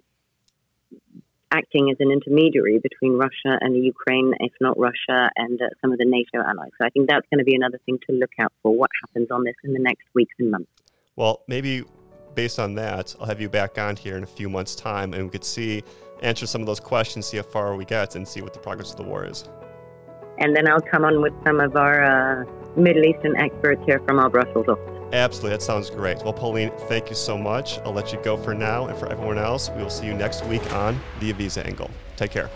acting 1.51 1.91
as 1.91 1.97
an 2.01 2.11
intermediary 2.11 2.79
between 2.79 3.15
Russia 3.15 3.57
and 3.61 3.75
the 3.75 3.81
Ukraine, 3.81 4.35
if 4.41 4.53
not 4.61 4.79
Russia 4.79 5.31
and 5.37 5.61
uh, 5.61 5.69
some 5.81 5.93
of 5.93 5.99
the 5.99 6.05
NATO 6.05 6.47
allies. 6.47 6.71
So 6.79 6.87
I 6.87 6.91
think 6.91 7.09
that's 7.09 7.27
going 7.31 7.39
to 7.39 7.45
be 7.45 7.55
another 7.55 7.81
thing 7.87 7.99
to 8.09 8.17
look 8.17 8.33
out 8.39 8.53
for. 8.63 8.75
What 8.75 8.91
happens 9.03 9.31
on 9.31 9.45
this 9.45 9.55
in 9.65 9.73
the 9.73 9.79
next 9.79 10.05
weeks 10.15 10.35
and 10.39 10.51
months. 10.51 10.71
Well, 11.19 11.43
maybe 11.49 11.83
based 12.37 12.61
on 12.61 12.77
that, 12.77 13.13
I'll 13.19 13.27
have 13.27 13.41
you 13.41 13.49
back 13.49 13.77
on 13.77 13.97
here 13.97 14.17
in 14.17 14.23
a 14.23 14.27
few 14.27 14.49
months' 14.49 14.77
time 14.77 15.15
and 15.15 15.25
we 15.25 15.31
could 15.31 15.43
see, 15.43 15.83
answer 16.23 16.47
some 16.47 16.61
of 16.61 16.69
those 16.69 16.79
questions, 16.79 17.27
see 17.27 17.39
how 17.39 17.43
far 17.43 17.75
we 17.75 17.85
get, 17.85 18.15
and 18.15 18.27
see 18.27 18.41
what 18.41 18.53
the 18.55 18.61
progress 18.61 18.93
of 18.93 18.99
the 18.99 19.03
war 19.03 19.25
is. 19.27 19.49
and 20.39 20.55
then 20.55 20.69
I'll 20.69 20.81
come 20.81 21.05
on 21.05 21.21
with 21.21 21.33
some 21.45 21.59
of 21.59 21.75
our 21.75 22.05
uh, 22.05 22.45
Middle 22.77 23.05
Eastern 23.05 23.37
experts 23.37 23.83
here 23.85 24.01
from 24.07 24.21
our 24.21 24.31
Brussels 24.31 24.67
office. 24.69 25.09
Absolutely, 25.13 25.51
that 25.51 25.63
sounds 25.63 25.91
great. 25.91 26.19
Well, 26.19 26.33
Pauline, 26.33 26.71
thank 26.89 27.09
you 27.11 27.17
so 27.17 27.37
much. 27.37 27.79
I'll 27.81 27.93
let 27.93 28.13
you 28.13 28.21
go 28.23 28.37
for 28.37 28.55
now, 28.55 28.87
and 28.87 28.97
for 28.97 29.11
everyone 29.11 29.39
else, 29.39 29.71
we 29.71 29.83
will 29.83 29.91
see 29.91 30.07
you 30.07 30.15
next 30.15 30.45
week 30.45 30.73
on 30.73 31.01
the 31.19 31.33
Avisa 31.33 31.67
Angle. 31.67 31.91
Take 32.17 32.31
care. 32.31 32.49